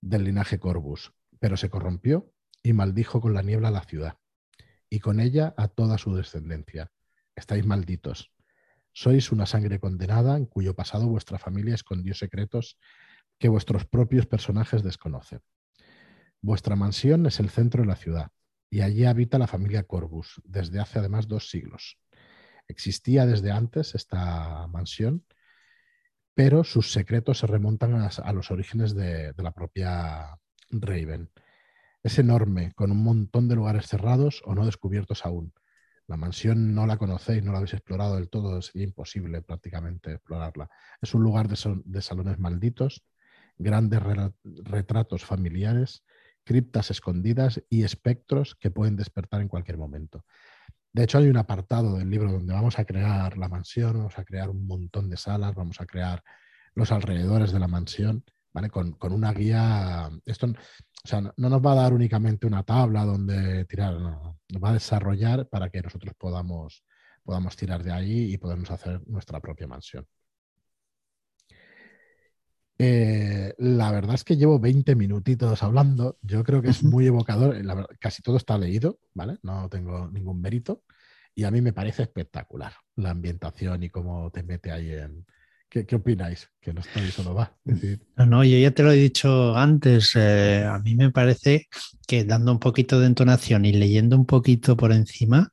del 0.00 0.22
linaje 0.22 0.60
Corbus, 0.60 1.12
pero 1.40 1.56
se 1.56 1.68
corrompió 1.68 2.32
y 2.62 2.72
maldijo 2.72 3.20
con 3.20 3.34
la 3.34 3.42
niebla 3.42 3.70
la 3.70 3.84
ciudad, 3.84 4.18
y 4.88 5.00
con 5.00 5.20
ella 5.20 5.54
a 5.56 5.68
toda 5.68 5.98
su 5.98 6.14
descendencia. 6.14 6.92
Estáis 7.34 7.66
malditos. 7.66 8.30
Sois 8.92 9.32
una 9.32 9.46
sangre 9.46 9.80
condenada 9.80 10.36
en 10.36 10.46
cuyo 10.46 10.74
pasado 10.74 11.06
vuestra 11.06 11.38
familia 11.38 11.74
escondió 11.74 12.14
secretos 12.14 12.78
que 13.38 13.48
vuestros 13.48 13.86
propios 13.86 14.26
personajes 14.26 14.82
desconocen. 14.82 15.40
Vuestra 16.40 16.76
mansión 16.76 17.26
es 17.26 17.40
el 17.40 17.50
centro 17.50 17.82
de 17.82 17.88
la 17.88 17.96
ciudad, 17.96 18.30
y 18.70 18.82
allí 18.82 19.04
habita 19.04 19.38
la 19.38 19.46
familia 19.46 19.84
Corbus 19.84 20.40
desde 20.44 20.78
hace 20.78 20.98
además 20.98 21.26
dos 21.26 21.48
siglos. 21.48 21.98
Existía 22.68 23.26
desde 23.26 23.50
antes 23.50 23.94
esta 23.94 24.66
mansión, 24.68 25.24
pero 26.34 26.64
sus 26.64 26.92
secretos 26.92 27.38
se 27.38 27.46
remontan 27.46 27.94
a, 27.94 28.32
los 28.32 28.50
orígenes 28.50 28.94
de 28.94 29.34
la 29.36 29.52
propia 29.52 30.38
Raven. 30.70 31.30
Es 32.02 32.18
enorme, 32.18 32.72
con 32.74 32.90
un 32.90 33.02
montón 33.02 33.48
de 33.48 33.54
lugares 33.54 33.86
cerrados 33.86 34.42
o 34.44 34.54
no 34.54 34.66
descubiertos 34.66 35.24
aún. 35.24 35.54
La 36.08 36.16
mansión 36.16 36.74
no 36.74 36.84
la 36.86 36.96
conocéis, 36.96 37.44
no 37.44 37.52
la 37.52 37.58
habéis 37.58 37.74
explorado 37.74 38.16
del 38.16 38.28
todo, 38.28 38.60
sería 38.60 38.84
imposible 38.84 39.40
prácticamente 39.40 40.12
explorarla. 40.12 40.68
Es 41.00 41.14
un 41.14 41.22
lugar 41.22 41.48
de, 41.48 42.02
salones 42.02 42.38
malditos, 42.40 43.04
grandes 43.56 44.02
retratos 44.42 45.24
familiares, 45.24 46.04
criptas 46.44 46.90
escondidas 46.90 47.62
y 47.70 47.84
espectros 47.84 48.56
que 48.56 48.72
pueden 48.72 48.96
despertar 48.96 49.40
en 49.40 49.48
cualquier 49.48 49.78
momento. 49.78 50.24
De 50.92 51.04
hecho, 51.04 51.18
hay 51.18 51.28
un 51.28 51.36
apartado 51.36 51.96
del 51.96 52.10
libro 52.10 52.32
donde 52.32 52.52
vamos 52.52 52.78
a 52.80 52.84
crear 52.84 53.38
la 53.38 53.48
mansión, 53.48 53.96
vamos 53.96 54.18
a 54.18 54.24
crear 54.24 54.50
un 54.50 54.66
montón 54.66 55.08
de 55.08 55.16
salas, 55.16 55.54
vamos 55.54 55.80
a 55.80 55.86
crear 55.86 56.22
los 56.74 56.90
alrededores 56.90 57.52
de 57.52 57.60
la 57.60 57.68
mansión 57.68 58.24
con, 58.70 59.12
una 59.12 59.32
guía. 59.32 60.10
Esto 60.26 60.48
o 61.04 61.08
sea, 61.08 61.20
no, 61.20 61.32
nos 61.36 61.64
va 61.64 61.72
a 61.72 61.76
dar 61.76 61.92
únicamente 61.92 62.46
una 62.46 62.62
tabla 62.62 63.04
donde 63.04 63.64
tirar, 63.64 63.94
nos 64.00 64.62
va 64.62 64.70
a 64.70 64.74
desarrollar 64.74 65.48
para 65.48 65.68
que 65.68 65.82
nosotros 65.82 66.14
podamos, 66.16 66.84
podamos 67.24 67.56
tirar 67.56 67.82
de 67.82 67.92
ahí 67.92 68.32
y 68.32 68.38
podamos 68.38 68.70
hacer 68.70 69.00
nuestra 69.08 69.40
propia 69.40 69.66
mansión. 69.66 70.06
Eh, 72.78 73.54
la 73.58 73.92
verdad 73.92 74.14
es 74.14 74.24
que 74.24 74.36
llevo 74.36 74.58
20 74.58 74.94
minutitos 74.94 75.62
hablando. 75.62 76.18
Yo 76.22 76.42
creo 76.44 76.62
que 76.62 76.70
es 76.70 76.82
muy 76.82 77.06
evocador. 77.06 77.56
casi 77.98 78.22
todo 78.22 78.36
está 78.36 78.56
leído, 78.58 78.98
¿vale? 79.14 79.38
No 79.42 79.68
tengo 79.68 80.08
ningún 80.08 80.40
mérito. 80.40 80.82
Y 81.34 81.44
a 81.44 81.50
mí 81.50 81.60
me 81.60 81.72
parece 81.72 82.02
espectacular 82.02 82.74
la 82.96 83.10
ambientación 83.10 83.82
y 83.82 83.90
cómo 83.90 84.30
te 84.30 84.42
mete 84.42 84.70
ahí 84.70 84.92
en, 84.92 85.26
¿Qué, 85.72 85.96
opináis? 85.96 86.50
Que 86.60 86.74
no 86.74 86.82
estoy 86.82 87.10
solo 87.10 87.34
va. 87.34 87.56
No, 88.16 88.26
no, 88.26 88.44
yo 88.44 88.58
ya 88.58 88.72
te 88.72 88.82
lo 88.82 88.92
he 88.92 88.96
dicho 88.96 89.56
antes. 89.56 90.12
Eh, 90.16 90.66
a 90.68 90.78
mí 90.80 90.94
me 90.94 91.10
parece 91.10 91.68
que 92.06 92.24
dando 92.24 92.52
un 92.52 92.58
poquito 92.58 93.00
de 93.00 93.06
entonación 93.06 93.64
y 93.64 93.72
leyendo 93.72 94.16
un 94.16 94.26
poquito 94.26 94.76
por 94.76 94.92
encima, 94.92 95.50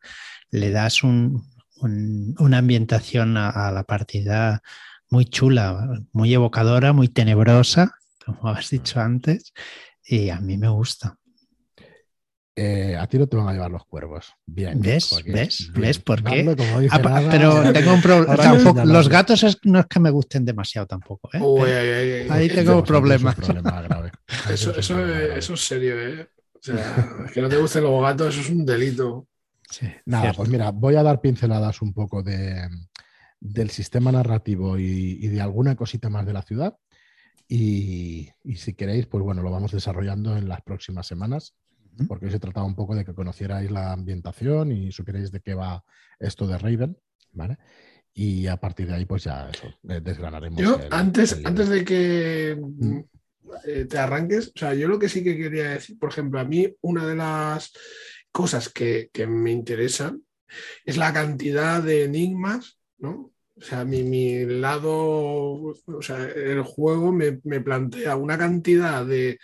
le 0.51 0.71
das 0.71 1.03
una 1.03 2.57
ambientación 2.57 3.37
a, 3.37 3.71
la 3.71 3.83
partida 3.83 4.61
muy 5.09 5.23
chula, 5.23 5.87
muy 6.11 6.33
evocadora, 6.33 6.91
muy 6.91 7.07
tenebrosa, 7.07 7.93
como 8.25 8.49
has 8.49 8.69
dicho 8.69 8.99
antes, 8.99 9.53
y 10.03 10.31
a 10.31 10.41
mí 10.41 10.57
me 10.57 10.67
gusta. 10.67 11.17
Eh, 12.61 12.97
a 12.97 13.07
ti 13.07 13.17
no 13.17 13.25
te 13.27 13.37
van 13.37 13.47
a 13.47 13.53
llevar 13.53 13.71
los 13.71 13.85
cuervos. 13.85 14.33
Bien. 14.45 14.81
¿Ves? 14.81 15.23
¿Ves? 15.25 15.71
¿Ves 15.73 15.99
por 15.99 16.21
qué? 16.21 16.55
Ah, 16.91 17.21
pero 17.31 17.71
tengo 17.71 17.93
un 17.93 18.01
problema. 18.01 18.83
Los 18.83 19.07
gatos 19.07 19.59
no 19.63 19.79
es 19.79 19.85
que 19.85 19.99
me 20.01 20.09
gusten 20.09 20.43
demasiado 20.43 20.85
tampoco. 20.85 21.29
¿eh? 21.33 22.27
Ahí 22.29 22.49
tengo 22.49 22.77
un 22.77 22.83
problema. 22.83 23.33
Eso, 24.49 24.75
eso, 24.75 25.53
es 25.53 25.65
serio, 25.65 25.99
¿eh? 25.99 26.27
O 26.53 26.59
sea, 26.61 27.27
que 27.33 27.41
no 27.41 27.47
te 27.47 27.57
gusten 27.57 27.83
los 27.83 28.01
gatos, 28.01 28.33
eso 28.35 28.41
es 28.41 28.49
un 28.49 28.65
delito. 28.65 29.27
Nada, 30.05 30.33
pues 30.33 30.49
mira, 30.49 30.71
voy 30.71 30.95
a 30.95 31.03
dar 31.03 31.21
pinceladas 31.21 31.81
un 31.81 31.93
poco 31.93 32.21
de, 32.21 32.67
del 33.39 33.69
sistema 33.69 34.11
narrativo 34.11 34.77
y, 34.77 35.27
de 35.27 35.41
alguna 35.41 35.75
cosita 35.75 36.09
más 36.09 36.25
de 36.25 36.33
la 36.33 36.41
ciudad. 36.41 36.77
Y, 37.47 38.29
si 38.55 38.73
queréis, 38.73 39.07
pues 39.07 39.23
bueno, 39.23 39.41
lo 39.41 39.51
vamos 39.51 39.71
desarrollando 39.71 40.37
en 40.37 40.47
las 40.49 40.61
próximas 40.61 41.07
semanas, 41.07 41.55
porque 42.07 42.25
hoy 42.25 42.31
se 42.31 42.39
trataba 42.39 42.65
un 42.65 42.75
poco 42.75 42.95
de 42.95 43.05
que 43.05 43.13
conocierais 43.13 43.69
la 43.71 43.91
ambientación 43.91 44.71
y 44.71 44.91
supierais 44.91 45.31
de 45.31 45.41
qué 45.41 45.53
va 45.53 45.83
esto 46.19 46.47
de 46.47 46.57
Raven, 46.57 46.97
¿vale? 47.33 47.57
Y 48.13 48.47
a 48.47 48.57
partir 48.57 48.87
de 48.87 48.95
ahí, 48.95 49.05
pues 49.05 49.23
ya 49.23 49.49
eso, 49.49 49.67
desgranaremos. 49.83 50.61
Yo, 50.61 50.79
antes, 50.91 51.39
antes 51.45 51.69
de 51.69 51.85
que 51.85 52.59
eh, 53.65 53.85
te 53.85 53.97
arranques, 53.97 54.51
o 54.55 54.59
sea, 54.59 54.73
yo 54.73 54.87
lo 54.87 54.99
que 54.99 55.09
sí 55.09 55.23
que 55.23 55.37
quería 55.37 55.71
decir, 55.71 55.97
por 55.99 56.09
ejemplo, 56.09 56.39
a 56.39 56.45
mí 56.45 56.75
una 56.81 57.05
de 57.05 57.15
las 57.15 57.71
cosas 58.31 58.69
que, 58.69 59.09
que 59.13 59.27
me 59.27 59.51
interesan 59.51 60.23
es 60.85 60.97
la 60.97 61.13
cantidad 61.13 61.81
de 61.81 62.05
enigmas 62.05 62.79
¿no? 62.99 63.31
O 63.55 63.61
sea, 63.61 63.83
mi, 63.83 64.45
lado, 64.45 64.93
o 64.95 66.01
sea, 66.01 66.25
el 66.29 66.61
juego 66.63 67.11
me, 67.11 67.33
plantea 67.33 68.15
una 68.15 68.37
cantidad 68.37 69.05
de, 69.05 69.37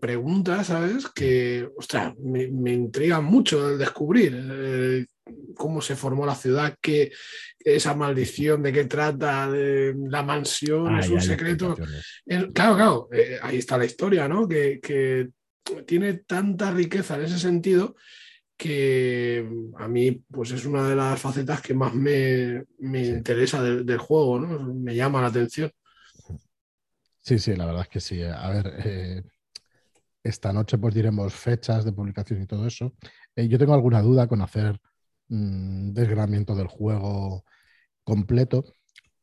preguntas, 0.00 0.68
¿sabes? 0.68 1.08
Que, 1.08 1.68
ostras, 1.76 2.14
me, 2.18 2.48
me 2.48 2.72
intrigan 2.72 3.24
mucho 3.24 3.70
el 3.70 3.78
descubrir 3.78 4.48
eh, 4.50 5.06
cómo 5.54 5.80
se 5.80 5.96
formó 5.96 6.24
la 6.24 6.34
ciudad, 6.34 6.76
qué, 6.80 7.12
esa 7.58 7.94
maldición, 7.94 8.62
de 8.62 8.72
qué 8.72 8.84
trata, 8.84 9.50
de 9.50 9.94
la 10.08 10.22
mansión, 10.22 10.98
es 10.98 11.08
un 11.08 11.20
secreto. 11.20 11.76
claro, 12.54 12.76
claro, 12.76 13.08
eh, 13.12 13.38
ahí 13.42 13.58
está 13.58 13.76
la 13.76 13.84
historia, 13.84 14.28
¿no? 14.28 14.48
Que, 14.48 14.80
que 14.80 15.28
tiene 15.86 16.14
tanta 16.14 16.70
riqueza 16.70 17.16
en 17.16 17.24
ese 17.24 17.38
sentido 17.38 17.96
que 18.56 19.48
a 19.78 19.88
mí 19.88 20.22
pues 20.30 20.50
es 20.50 20.66
una 20.66 20.86
de 20.86 20.94
las 20.94 21.18
facetas 21.18 21.62
que 21.62 21.72
más 21.72 21.94
me, 21.94 22.66
interesa 22.78 23.62
del, 23.62 23.98
juego, 23.98 24.38
¿no? 24.38 24.74
Me 24.74 24.94
llama 24.94 25.22
la 25.22 25.28
atención. 25.28 25.70
Sí, 27.22 27.38
sí, 27.38 27.56
la 27.56 27.64
verdad 27.64 27.82
es 27.82 27.88
que 27.88 28.00
sí. 28.00 28.22
A 28.22 28.50
ver, 28.50 28.74
eh, 28.84 29.22
esta 30.22 30.52
noche 30.52 30.78
pues 30.78 30.94
diremos 30.94 31.34
fechas 31.34 31.84
de 31.84 31.92
publicación 31.92 32.42
y 32.42 32.46
todo 32.46 32.66
eso. 32.66 32.94
Eh, 33.36 33.48
yo 33.48 33.58
tengo 33.58 33.74
alguna 33.74 34.02
duda 34.02 34.26
con 34.26 34.42
hacer 34.42 34.80
un 35.28 35.90
mm, 35.90 35.94
desgranamiento 35.94 36.54
del 36.54 36.66
juego 36.66 37.44
completo, 38.04 38.64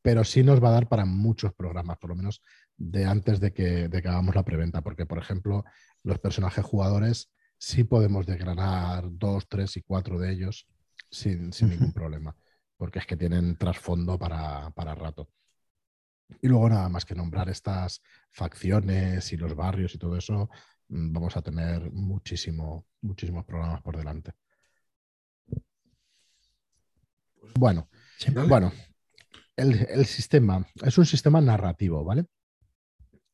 pero 0.02 0.24
sí 0.24 0.44
nos 0.44 0.64
va 0.64 0.70
a 0.70 0.74
dar 0.74 0.88
para 0.88 1.06
muchos 1.06 1.54
programas, 1.54 1.98
por 1.98 2.12
lo 2.12 2.16
menos 2.16 2.42
de 2.78 3.06
antes 3.06 3.40
de 3.40 3.54
que, 3.54 3.90
de 3.90 4.02
que 4.02 4.08
hagamos 4.08 4.36
la 4.36 4.46
preventa, 4.46 4.82
porque 4.82 5.06
por 5.06 5.18
ejemplo 5.18 5.66
los 6.04 6.20
personajes 6.20 6.64
jugadores 6.64 7.32
sí 7.58 7.84
podemos 7.84 8.26
desgranar 8.26 9.06
dos, 9.12 9.48
tres 9.48 9.78
y 9.78 9.82
cuatro 9.82 10.20
de 10.20 10.32
ellos 10.32 10.68
sin, 11.10 11.50
ningún 11.50 11.94
problema, 11.94 12.36
porque 12.78 13.00
es 13.00 13.06
que 13.06 13.18
tienen 13.18 13.56
trasfondo 13.58 14.18
para, 14.18 14.72
rato. 14.96 15.30
Y 16.42 16.48
luego 16.48 16.70
nada 16.70 16.90
más 16.90 17.06
que 17.06 17.16
nombrar 17.16 17.50
estas 17.50 18.02
facciones 18.32 19.32
y 19.32 19.38
los 19.38 19.56
barrios 19.56 19.96
y 19.96 19.98
todo 19.98 20.18
eso, 20.18 20.50
vamos 20.90 21.36
a 21.38 21.42
tener 21.42 21.92
muchísimo, 21.92 22.88
muchísimos 23.02 23.46
programas 23.46 23.82
por 23.82 23.98
delante. 23.98 24.34
Bueno, 27.56 27.90
bueno 28.48 28.72
el, 29.58 30.06
sistema 30.06 30.66
es 30.86 30.98
un 30.98 31.06
sistema 31.06 31.42
narrativo, 31.42 32.04
¿vale? 32.04 32.26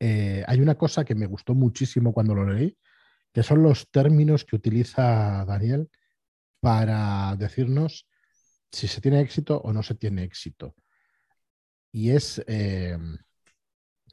Eh, 0.00 0.42
hay 0.46 0.60
una 0.60 0.74
cosa 0.76 1.04
que 1.04 1.14
me 1.14 1.26
gustó 1.26 1.54
muchísimo 1.54 2.12
cuando 2.12 2.34
lo 2.34 2.50
leí, 2.50 2.76
que 3.32 3.42
son 3.42 3.62
los 3.62 3.90
términos 3.90 4.44
que 4.44 4.56
utiliza 4.56 5.44
Daniel 5.44 5.90
para 6.60 7.36
decirnos 7.36 8.08
si 8.72 8.88
se 8.88 9.00
tiene 9.00 9.20
éxito 9.20 9.58
o 9.58 9.72
no 9.72 9.82
se 9.82 9.94
tiene 9.94 10.24
éxito. 10.24 10.74
Y 11.92 12.10
es, 12.10 12.42
eh, 12.46 12.98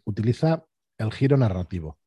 utiliza 0.06 0.66
el 0.98 1.12
giro 1.12 1.38
narrativo. 1.38 1.98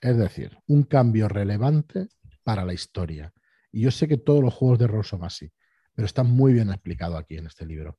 Es 0.00 0.16
decir, 0.16 0.58
un 0.66 0.84
cambio 0.84 1.28
relevante 1.28 2.08
para 2.42 2.64
la 2.64 2.74
historia. 2.74 3.32
Y 3.72 3.82
yo 3.82 3.90
sé 3.90 4.08
que 4.08 4.16
todos 4.16 4.42
los 4.42 4.54
juegos 4.54 4.78
de 4.78 4.86
rol 4.86 5.04
son 5.04 5.24
así, 5.24 5.52
pero 5.94 6.06
está 6.06 6.22
muy 6.22 6.52
bien 6.52 6.70
explicado 6.70 7.16
aquí 7.16 7.36
en 7.36 7.46
este 7.46 7.66
libro. 7.66 7.98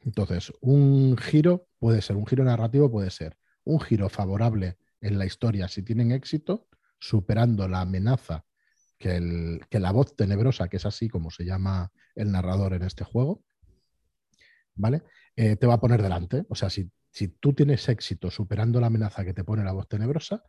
Entonces, 0.00 0.52
un 0.60 1.16
giro 1.16 1.66
puede 1.78 2.02
ser, 2.02 2.16
un 2.16 2.26
giro 2.26 2.44
narrativo 2.44 2.90
puede 2.90 3.10
ser 3.10 3.36
un 3.64 3.80
giro 3.80 4.08
favorable 4.08 4.78
en 5.00 5.18
la 5.18 5.26
historia 5.26 5.68
si 5.68 5.82
tienen 5.82 6.12
éxito 6.12 6.68
superando 6.98 7.66
la 7.68 7.80
amenaza 7.80 8.44
que, 8.98 9.20
la 9.70 9.92
voz 9.92 10.16
tenebrosa, 10.16 10.68
que 10.68 10.78
es 10.78 10.86
así 10.86 11.08
como 11.08 11.30
se 11.30 11.44
llama 11.44 11.92
el 12.14 12.30
narrador 12.30 12.72
en 12.72 12.84
este 12.84 13.04
juego, 13.04 13.42
¿vale? 14.74 15.02
Eh, 15.36 15.56
te 15.56 15.66
va 15.66 15.74
a 15.74 15.80
poner 15.80 16.00
delante. 16.00 16.46
O 16.48 16.54
sea, 16.54 16.70
si, 16.70 16.90
tú 17.40 17.52
tienes 17.52 17.88
éxito 17.88 18.30
superando 18.30 18.80
la 18.80 18.86
amenaza 18.86 19.24
que 19.24 19.34
te 19.34 19.44
pone 19.44 19.62
la 19.62 19.72
voz 19.72 19.88
tenebrosa, 19.88 20.42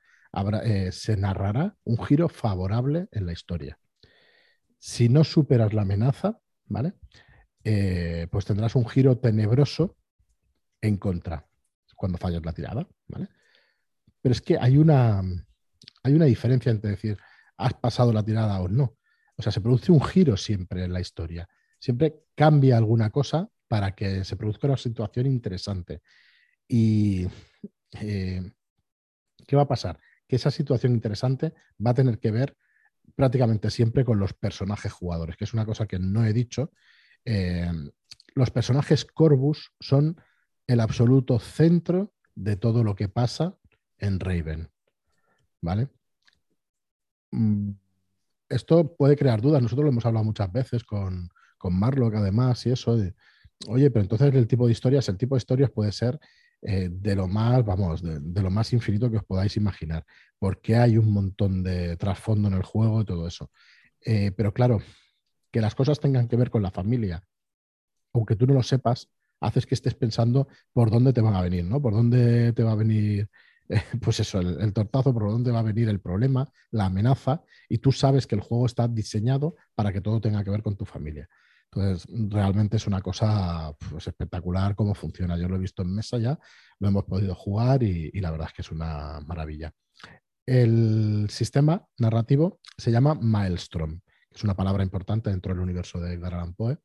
eh, 0.63 0.91
se 0.91 1.17
narrará 1.17 1.75
un 1.83 1.97
giro 2.03 2.29
favorable 2.29 3.07
en 3.11 3.25
la 3.25 3.33
historia. 3.33 3.79
Si 4.77 5.09
no 5.09 5.23
superas 5.23 5.73
la 5.73 5.83
amenaza, 5.83 6.39
¿vale? 6.65 6.93
Eh, 7.63 8.27
pues 8.31 8.45
tendrás 8.45 8.75
un 8.75 8.87
giro 8.87 9.17
tenebroso 9.17 9.97
en 10.81 10.97
contra 10.97 11.47
cuando 11.95 12.17
fallas 12.17 12.45
la 12.45 12.53
tirada, 12.53 12.87
¿vale? 13.07 13.29
Pero 14.21 14.33
es 14.33 14.41
que 14.41 14.57
hay 14.59 14.77
una, 14.77 15.21
hay 16.03 16.13
una 16.13 16.25
diferencia 16.25 16.71
entre 16.71 16.91
decir, 16.91 17.17
has 17.57 17.73
pasado 17.73 18.11
la 18.11 18.23
tirada 18.23 18.59
o 18.59 18.67
no. 18.67 18.97
O 19.37 19.41
sea, 19.41 19.51
se 19.51 19.61
produce 19.61 19.91
un 19.91 20.01
giro 20.01 20.37
siempre 20.37 20.83
en 20.83 20.93
la 20.93 20.99
historia. 20.99 21.47
Siempre 21.79 22.23
cambia 22.35 22.77
alguna 22.77 23.09
cosa 23.09 23.49
para 23.67 23.95
que 23.95 24.23
se 24.23 24.35
produzca 24.35 24.67
una 24.67 24.77
situación 24.77 25.25
interesante. 25.25 26.01
Y 26.67 27.27
eh, 27.99 28.51
¿qué 29.47 29.55
va 29.55 29.63
a 29.63 29.67
pasar? 29.67 29.99
Que 30.27 30.37
esa 30.37 30.51
situación 30.51 30.93
interesante 30.93 31.53
va 31.85 31.91
a 31.91 31.95
tener 31.95 32.19
que 32.19 32.31
ver 32.31 32.57
prácticamente 33.15 33.69
siempre 33.69 34.03
con 34.03 34.19
los 34.19 34.33
personajes 34.33 34.91
jugadores, 34.91 35.37
que 35.37 35.45
es 35.45 35.53
una 35.53 35.65
cosa 35.65 35.85
que 35.85 35.99
no 35.99 36.25
he 36.25 36.33
dicho. 36.33 36.71
Eh, 37.23 37.71
los 38.33 38.51
personajes 38.51 39.05
Corvus 39.05 39.71
son 39.79 40.19
el 40.67 40.79
absoluto 40.79 41.39
centro 41.39 42.13
de 42.33 42.55
todo 42.55 42.83
lo 42.83 42.95
que 42.95 43.07
pasa 43.07 43.57
en 43.97 44.19
Raven. 44.19 44.69
¿Vale? 45.61 45.89
Mm, 47.31 47.71
esto 48.49 48.95
puede 48.95 49.15
crear 49.15 49.41
dudas. 49.41 49.61
Nosotros 49.61 49.85
lo 49.85 49.91
hemos 49.91 50.05
hablado 50.05 50.25
muchas 50.25 50.51
veces 50.51 50.83
con, 50.83 51.29
con 51.57 51.77
Marlock, 51.77 52.15
además, 52.15 52.65
y 52.65 52.71
eso 52.71 52.97
de, 52.97 53.15
oye, 53.67 53.89
pero 53.89 54.03
entonces 54.03 54.33
el 54.33 54.47
tipo 54.47 54.65
de 54.65 54.73
historias, 54.73 55.07
el 55.09 55.17
tipo 55.17 55.35
de 55.35 55.39
historias 55.39 55.71
puede 55.71 55.91
ser 55.91 56.19
eh, 56.61 56.89
de 56.91 57.15
lo 57.15 57.27
más, 57.27 57.63
vamos, 57.65 58.01
de, 58.01 58.41
lo 58.41 58.49
más 58.49 58.73
infinito 58.73 59.09
que 59.09 59.17
os 59.17 59.23
podáis 59.23 59.57
imaginar, 59.57 60.05
porque 60.39 60.75
hay 60.75 60.97
un 60.97 61.11
montón 61.11 61.63
de 61.63 61.97
trasfondo 61.97 62.47
en 62.47 62.55
el 62.55 62.63
juego 62.63 63.01
y 63.01 63.05
todo 63.05 63.27
eso. 63.27 63.51
Eh, 64.01 64.31
pero 64.35 64.53
claro, 64.53 64.81
que 65.51 65.61
las 65.61 65.75
cosas 65.75 65.99
tengan 65.99 66.27
que 66.27 66.35
ver 66.35 66.49
con 66.49 66.61
la 66.61 66.71
familia, 66.71 67.23
aunque 68.13 68.35
tú 68.35 68.47
no 68.47 68.53
lo 68.53 68.63
sepas, 68.63 69.09
haces 69.39 69.65
que 69.65 69.75
estés 69.75 69.95
pensando 69.95 70.47
por 70.73 70.89
dónde 70.89 71.13
te 71.13 71.21
van 71.21 71.35
a 71.35 71.41
venir, 71.41 71.65
¿no? 71.65 71.81
Por 71.81 71.93
dónde 71.93 72.53
te 72.53 72.63
va 72.63 72.71
a 72.71 72.75
venir 72.75 73.29
pues 74.01 74.19
eso, 74.19 74.39
el, 74.39 74.73
tortazo 74.73 75.13
por 75.13 75.29
donde 75.29 75.51
va 75.51 75.59
a 75.59 75.63
venir 75.63 75.89
el 75.89 75.99
problema, 75.99 76.51
la 76.71 76.85
amenaza, 76.85 77.43
y 77.69 77.79
tú 77.79 77.91
sabes 77.91 78.27
que 78.27 78.35
el 78.35 78.41
juego 78.41 78.65
está 78.65 78.87
diseñado 78.87 79.55
para 79.73 79.91
que 79.91 80.01
todo 80.01 80.21
tenga 80.21 80.43
que 80.43 80.51
ver 80.51 80.61
con 80.61 80.75
tu 80.75 80.85
familia. 80.85 81.27
Entonces, 81.75 82.07
realmente 82.09 82.77
es 82.77 82.87
una 82.87 83.01
cosa 83.01 83.75
pues, 83.89 84.07
espectacular 84.07 84.75
cómo 84.75 84.95
funciona. 84.95 85.37
Yo 85.37 85.49
lo 85.49 85.57
he 85.57 85.59
visto 85.59 85.81
en 85.81 85.93
mesa 85.93 86.17
ya, 86.17 86.39
lo 86.79 86.87
hemos 86.87 87.03
podido 87.03 87.35
jugar 87.35 87.83
y, 87.83 88.11
la 88.21 88.31
verdad 88.31 88.47
es 88.47 88.53
que 88.53 88.61
es 88.61 88.71
una 88.71 89.19
maravilla. 89.27 89.73
El 90.45 91.27
sistema 91.29 91.85
narrativo 91.97 92.61
se 92.77 92.91
llama 92.91 93.15
Maelstrom, 93.15 93.99
que 94.29 94.35
es 94.35 94.43
una 94.45 94.55
palabra 94.55 94.83
importante 94.83 95.29
dentro 95.29 95.53
del 95.53 95.63
universo 95.63 95.99
de 95.99 96.13
Edgar 96.13 96.53
Poe. 96.55 96.77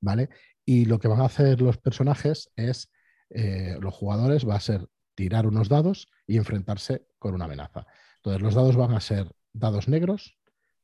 ¿Vale? 0.00 0.28
Y 0.64 0.84
lo 0.84 1.00
que 1.00 1.08
van 1.08 1.20
a 1.20 1.24
hacer 1.24 1.60
los 1.60 1.78
personajes 1.78 2.52
es, 2.54 2.92
eh, 3.30 3.76
los 3.80 3.94
jugadores, 3.94 4.46
va 4.46 4.54
a 4.54 4.60
ser 4.60 4.86
tirar 5.16 5.46
unos 5.46 5.68
dados 5.68 6.08
y 6.24 6.36
enfrentarse 6.36 7.08
con 7.18 7.34
una 7.34 7.46
amenaza. 7.46 7.86
Entonces, 8.16 8.42
los 8.42 8.54
dados 8.54 8.76
van 8.76 8.92
a 8.92 9.00
ser 9.00 9.34
dados 9.52 9.88
negros 9.88 10.38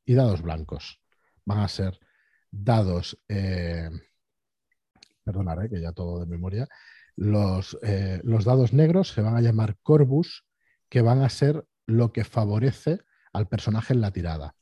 y 0.05 0.15
dados 0.15 0.43
blancos. 0.43 1.01
Van 1.45 1.61
a 1.61 1.69
ser 1.69 2.01
dados, 2.53 3.19
eh, 3.29 3.91
perdonaré 5.25 5.69
que 5.69 5.81
ya 5.81 5.93
todo 5.93 6.21
de 6.21 6.27
memoria, 6.27 6.69
los, 7.17 7.79
eh, 7.83 8.21
los 8.23 8.45
dados 8.45 8.73
negros 8.73 9.09
se 9.09 9.23
van 9.23 9.37
a 9.37 9.41
llamar 9.41 9.77
Corvus, 9.83 10.45
que 10.89 11.03
van 11.03 11.23
a 11.23 11.29
ser 11.29 11.67
lo 11.87 12.13
que 12.13 12.25
favorece 12.25 13.01
al 13.33 13.49
personaje 13.49 13.95
en 13.95 14.01
la 14.01 14.13
tirada. 14.13 14.55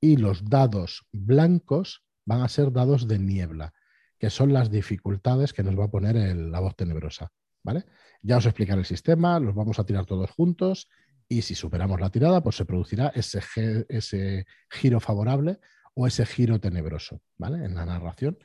Y 0.00 0.16
los 0.16 0.44
dados 0.48 1.06
blancos 1.12 2.04
van 2.24 2.42
a 2.42 2.48
ser 2.48 2.72
dados 2.72 3.08
de 3.08 3.18
niebla, 3.18 3.72
que 4.18 4.30
son 4.30 4.52
las 4.52 4.70
dificultades 4.70 5.52
que 5.52 5.62
nos 5.62 5.78
va 5.78 5.84
a 5.84 5.90
poner 5.90 6.16
la 6.36 6.60
voz 6.60 6.76
tenebrosa. 6.76 7.30
¿Vale? 7.64 7.84
Ya 8.22 8.38
os 8.38 8.46
explicaré 8.46 8.80
el 8.80 8.86
sistema, 8.86 9.38
los 9.38 9.54
vamos 9.54 9.78
a 9.78 9.84
tirar 9.84 10.04
todos 10.04 10.30
juntos 10.30 10.88
y 11.28 11.42
si 11.42 11.54
superamos 11.54 12.00
la 12.00 12.10
tirada, 12.10 12.42
pues 12.42 12.56
se 12.56 12.64
producirá 12.64 13.12
ese, 13.14 13.40
ese 13.88 14.46
giro 14.68 14.98
favorable 14.98 15.60
o 15.94 16.06
ese 16.06 16.26
giro 16.26 16.60
tenebroso, 16.60 17.22
¿vale? 17.38 17.64
En 17.64 17.74
la 17.74 17.84
narración. 17.84 18.38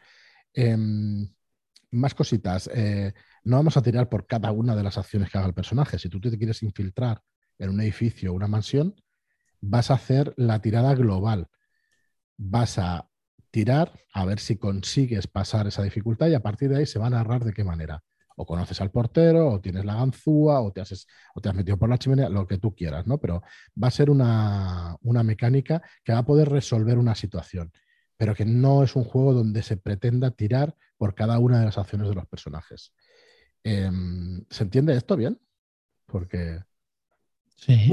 Em, 0.53 1.27
más 1.91 2.13
cositas. 2.13 2.69
Eh, 2.73 3.13
no 3.43 3.57
vamos 3.57 3.77
a 3.77 3.81
tirar 3.81 4.09
por 4.09 4.27
cada 4.27 4.51
una 4.51 4.75
de 4.75 4.83
las 4.83 4.97
acciones 4.97 5.29
que 5.29 5.37
haga 5.37 5.47
el 5.47 5.53
personaje. 5.53 5.99
Si 5.99 6.09
tú 6.09 6.19
te 6.19 6.37
quieres 6.37 6.63
infiltrar 6.63 7.21
en 7.57 7.69
un 7.69 7.81
edificio 7.81 8.31
o 8.31 8.35
una 8.35 8.47
mansión, 8.47 8.95
vas 9.61 9.91
a 9.91 9.95
hacer 9.95 10.33
la 10.37 10.61
tirada 10.61 10.93
global. 10.95 11.47
Vas 12.37 12.77
a 12.77 13.09
tirar 13.51 13.93
a 14.13 14.25
ver 14.25 14.39
si 14.39 14.57
consigues 14.57 15.27
pasar 15.27 15.67
esa 15.67 15.83
dificultad 15.83 16.27
y 16.27 16.33
a 16.33 16.43
partir 16.43 16.69
de 16.69 16.77
ahí 16.77 16.85
se 16.85 16.99
va 16.99 17.07
a 17.07 17.11
narrar 17.11 17.43
de 17.43 17.53
qué 17.53 17.63
manera. 17.63 18.03
O 18.39 18.45
conoces 18.45 18.79
al 18.81 18.91
portero, 18.91 19.49
o 19.49 19.59
tienes 19.59 19.83
la 19.83 19.95
ganzúa, 19.95 20.61
o 20.61 20.71
te, 20.71 20.81
has, 20.81 21.07
o 21.33 21.41
te 21.41 21.49
has 21.49 21.55
metido 21.55 21.77
por 21.77 21.89
la 21.89 21.97
chimenea, 21.97 22.29
lo 22.29 22.45
que 22.45 22.59
tú 22.59 22.75
quieras, 22.75 23.07
¿no? 23.07 23.17
Pero 23.17 23.41
va 23.81 23.87
a 23.87 23.91
ser 23.91 24.09
una, 24.09 24.95
una 25.01 25.23
mecánica 25.23 25.81
que 26.03 26.13
va 26.13 26.19
a 26.19 26.25
poder 26.25 26.49
resolver 26.49 26.97
una 26.97 27.15
situación, 27.15 27.71
pero 28.15 28.35
que 28.35 28.45
no 28.45 28.83
es 28.83 28.95
un 28.95 29.03
juego 29.03 29.33
donde 29.33 29.63
se 29.63 29.77
pretenda 29.77 30.31
tirar 30.31 30.75
por 30.97 31.15
cada 31.15 31.39
una 31.39 31.59
de 31.59 31.65
las 31.65 31.77
acciones 31.77 32.09
de 32.09 32.15
los 32.15 32.27
personajes. 32.27 32.93
Em, 33.63 34.45
¿Se 34.49 34.63
entiende 34.63 34.95
esto 34.95 35.15
bien? 35.15 35.39
Porque... 36.05 36.59
Sí, 37.55 37.89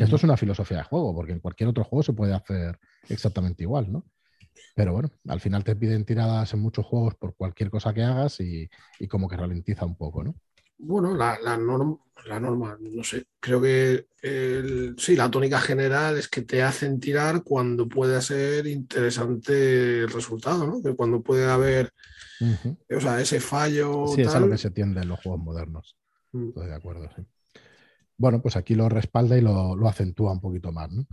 Esto 0.00 0.16
es 0.16 0.24
una 0.24 0.36
filosofía 0.36 0.78
de 0.78 0.84
juego, 0.84 1.14
porque 1.14 1.32
en 1.32 1.40
cualquier 1.40 1.68
otro 1.68 1.84
juego 1.84 2.02
se 2.02 2.12
puede 2.12 2.34
hacer 2.34 2.78
exactamente 3.08 3.64
igual, 3.64 3.90
¿no? 3.90 4.04
Pero 4.74 4.92
bueno, 4.92 5.10
al 5.28 5.40
final 5.40 5.64
te 5.64 5.76
piden 5.76 6.04
tiradas 6.04 6.52
en 6.54 6.60
muchos 6.60 6.86
juegos 6.86 7.14
por 7.14 7.34
cualquier 7.34 7.70
cosa 7.70 7.92
que 7.92 8.02
hagas 8.02 8.40
y, 8.40 8.68
como 9.08 9.28
que 9.28 9.36
ralentiza 9.36 9.84
un 9.84 9.96
poco, 9.96 10.24
¿no? 10.24 10.34
Bueno, 10.78 11.14
la, 11.14 11.38
norma, 11.56 11.96
la 12.26 12.40
norma, 12.40 12.76
no 12.80 13.04
sé, 13.04 13.26
creo 13.38 13.60
que 13.60 14.06
sí, 14.98 15.14
la 15.14 15.30
tónica 15.30 15.60
general 15.60 16.18
es 16.18 16.28
que 16.28 16.42
te 16.42 16.62
hacen 16.62 16.98
tirar 16.98 17.44
cuando 17.44 17.88
puede 17.88 18.20
ser 18.20 18.66
interesante 18.66 20.00
el 20.00 20.10
resultado, 20.10 20.66
¿no? 20.66 20.82
Que 20.82 20.96
cuando 20.96 21.22
puede 21.22 21.48
haber, 21.48 21.92
o 22.90 23.00
sea, 23.00 23.20
ese 23.20 23.38
fallo. 23.38 24.08
Sí, 24.08 24.22
es 24.22 24.34
a 24.34 24.40
lo 24.40 24.50
que 24.50 24.58
se 24.58 24.70
tiende 24.70 25.02
en 25.02 25.08
los 25.08 25.20
juegos 25.20 25.40
modernos. 25.40 25.96
Mm. 26.32 26.48
Estoy 26.48 26.66
de 26.66 26.74
acuerdo, 26.74 27.08
sí. 27.14 27.22
Bueno, 28.16 28.40
pues 28.40 28.56
aquí 28.56 28.74
lo 28.74 28.88
respalda 28.88 29.36
y 29.36 29.40
lo, 29.40 29.76
lo 29.76 29.88
acentúa 29.88 30.32
un 30.32 30.40
poquito 30.40 30.72
más, 30.72 30.90
¿no? 30.90 31.06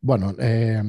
Bueno, 0.00 0.34
eh, 0.38 0.82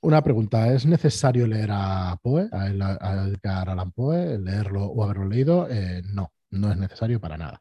una 0.00 0.22
pregunta, 0.22 0.72
¿es 0.72 0.86
necesario 0.86 1.46
leer 1.46 1.70
a 1.72 2.16
Poe, 2.22 2.48
a, 2.52 2.66
Edgar 2.68 3.70
Allan 3.70 3.92
Poe, 3.92 4.38
leerlo 4.38 4.84
o 4.86 5.04
haberlo 5.04 5.26
leído? 5.26 5.68
Eh, 5.70 6.02
no, 6.04 6.32
no 6.50 6.70
es 6.70 6.76
necesario 6.76 7.20
para 7.20 7.36
nada. 7.36 7.60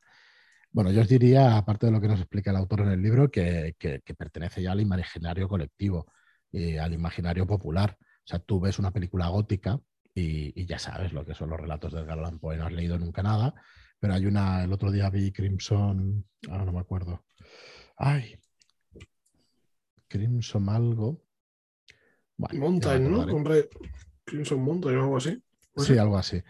Bueno, 0.71 0.91
yo 0.91 1.01
os 1.01 1.07
diría, 1.07 1.57
aparte 1.57 1.87
de 1.87 1.91
lo 1.91 2.01
que 2.01 2.07
nos 2.07 2.19
explica 2.19 2.51
el 2.51 2.57
autor 2.57 2.81
en 2.81 2.89
el 2.89 3.01
libro, 3.01 3.31
que, 3.31 3.75
pertenece 4.17 4.61
ya 4.61 4.73
al 4.73 4.81
imaginario 4.81 5.47
colectivo 5.47 6.07
y 6.51 6.77
al 6.77 6.93
imaginario 6.93 7.47
popular. 7.47 7.97
O 7.99 8.27
sea, 8.27 8.39
tú 8.39 8.59
ves 8.59 8.77
una 8.79 8.91
película 8.91 9.27
gótica 9.29 9.79
y, 10.13 10.65
ya 10.65 10.79
sabes 10.79 11.13
lo 11.13 11.25
que 11.25 11.33
son 11.33 11.49
los 11.49 11.59
relatos 11.59 11.93
de 11.93 12.01
Edgar 12.01 12.19
Allan 12.19 12.39
Poe, 12.39 12.57
no 12.57 12.65
has 12.67 12.73
leído 12.73 12.99
nunca 12.99 13.23
nada, 13.23 13.55
pero 13.99 14.13
hay 14.13 14.25
una, 14.25 14.63
el 14.63 14.73
otro 14.73 14.91
día 14.91 15.09
vi 15.09 15.31
Crimson, 15.31 16.25
ahora 16.49 16.65
no 16.65 16.73
me 16.73 16.79
acuerdo. 16.81 17.25
Ay, 17.97 18.35
Crimson 20.07 20.69
algo 20.69 21.26
Mountain, 22.37 23.11
¿no? 23.11 23.25
Crimson 24.23 24.61
Mountain 24.61 24.97
o 24.97 25.03
algo 25.03 25.17
así. 25.17 25.41
Sí, 25.75 25.97
algo 25.97 26.17
así. 26.17 26.41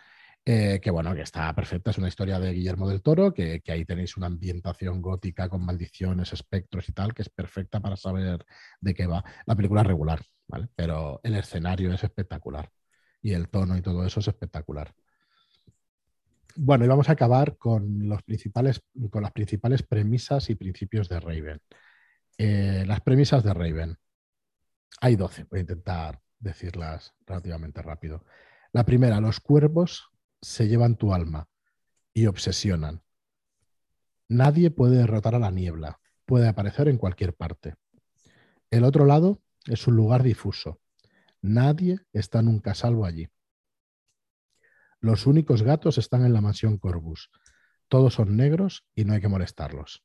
Eh, 0.50 0.80
que 0.82 0.92
bueno, 0.92 1.14
que 1.14 1.24
está 1.24 1.54
perfecta, 1.54 1.92
es 1.92 1.98
una 1.98 2.08
historia 2.08 2.40
de 2.40 2.54
Guillermo 2.54 2.88
del 2.88 3.02
Toro, 3.02 3.34
que, 3.34 3.62
ahí 3.68 3.84
tenéis 3.84 4.16
una 4.16 4.28
ambientación 4.28 5.02
gótica 5.02 5.50
con 5.50 5.66
maldiciones, 5.66 6.32
espectros 6.32 6.88
y 6.88 6.94
tal, 6.94 7.14
que 7.14 7.24
es 7.24 7.30
perfecta 7.30 7.82
para 7.82 7.98
saber 7.98 8.46
de 8.80 8.94
qué 8.94 9.08
va. 9.08 9.26
La 9.46 9.56
película 9.56 9.82
es 9.82 9.88
regular, 9.88 10.22
¿vale? 10.48 10.70
Pero 10.74 11.20
el 11.24 11.36
escenario 11.36 11.92
es 11.94 12.02
espectacular 12.02 12.72
y 13.22 13.34
el 13.34 13.50
tono 13.50 13.76
y 13.76 13.82
todo 13.82 14.06
eso 14.06 14.22
es 14.22 14.28
espectacular. 14.30 14.94
Bueno, 16.56 16.86
y 16.86 16.88
vamos 16.88 17.10
a 17.10 17.12
acabar 17.12 17.58
con, 17.58 18.08
los 18.08 18.24
principales, 18.24 18.82
con 19.10 19.24
las 19.24 19.34
principales 19.34 19.84
premisas 19.84 20.50
y 20.50 20.56
principios 20.56 21.10
de 21.10 21.20
Raven. 21.20 21.60
Eh, 22.38 22.86
las 22.88 23.02
premisas 23.02 23.44
de 23.44 23.54
Raven. 23.54 23.98
Hay 25.00 25.16
12, 25.16 25.46
voy 25.46 25.60
a 25.60 25.62
intentar 25.62 26.22
decirlas 26.40 27.14
relativamente 27.26 27.82
rápido. 27.82 28.26
La 28.74 28.86
primera, 28.86 29.22
los 29.22 29.40
cuervos 29.40 30.10
se 30.42 30.68
llevan 30.68 30.96
tu 30.96 31.14
alma 31.14 31.50
y 32.14 32.26
obsesionan. 32.26 33.04
Nadie 34.28 34.72
puede 34.72 34.98
derrotar 34.98 35.36
a 35.36 35.40
la 35.40 35.52
niebla, 35.52 36.00
puede 36.26 36.48
aparecer 36.48 36.88
en 36.88 36.98
cualquier 36.98 37.36
parte. 37.36 37.76
El 38.72 38.84
otro 38.84 39.06
lado 39.06 39.42
es 39.66 39.88
un 39.88 39.96
lugar 39.96 40.24
difuso. 40.24 40.82
Nadie 41.42 42.00
está 42.12 42.42
nunca 42.42 42.74
salvo 42.74 43.06
allí. 43.06 43.30
Los 45.00 45.28
únicos 45.28 45.62
gatos 45.62 45.98
están 45.98 46.26
en 46.26 46.34
la 46.34 46.42
mansión 46.42 46.78
Corvus. 46.78 47.30
Todos 47.88 48.16
son 48.16 48.36
negros 48.36 48.84
y 48.96 49.06
no 49.06 49.14
hay 49.14 49.22
que 49.22 49.28
molestarlos. 49.28 50.04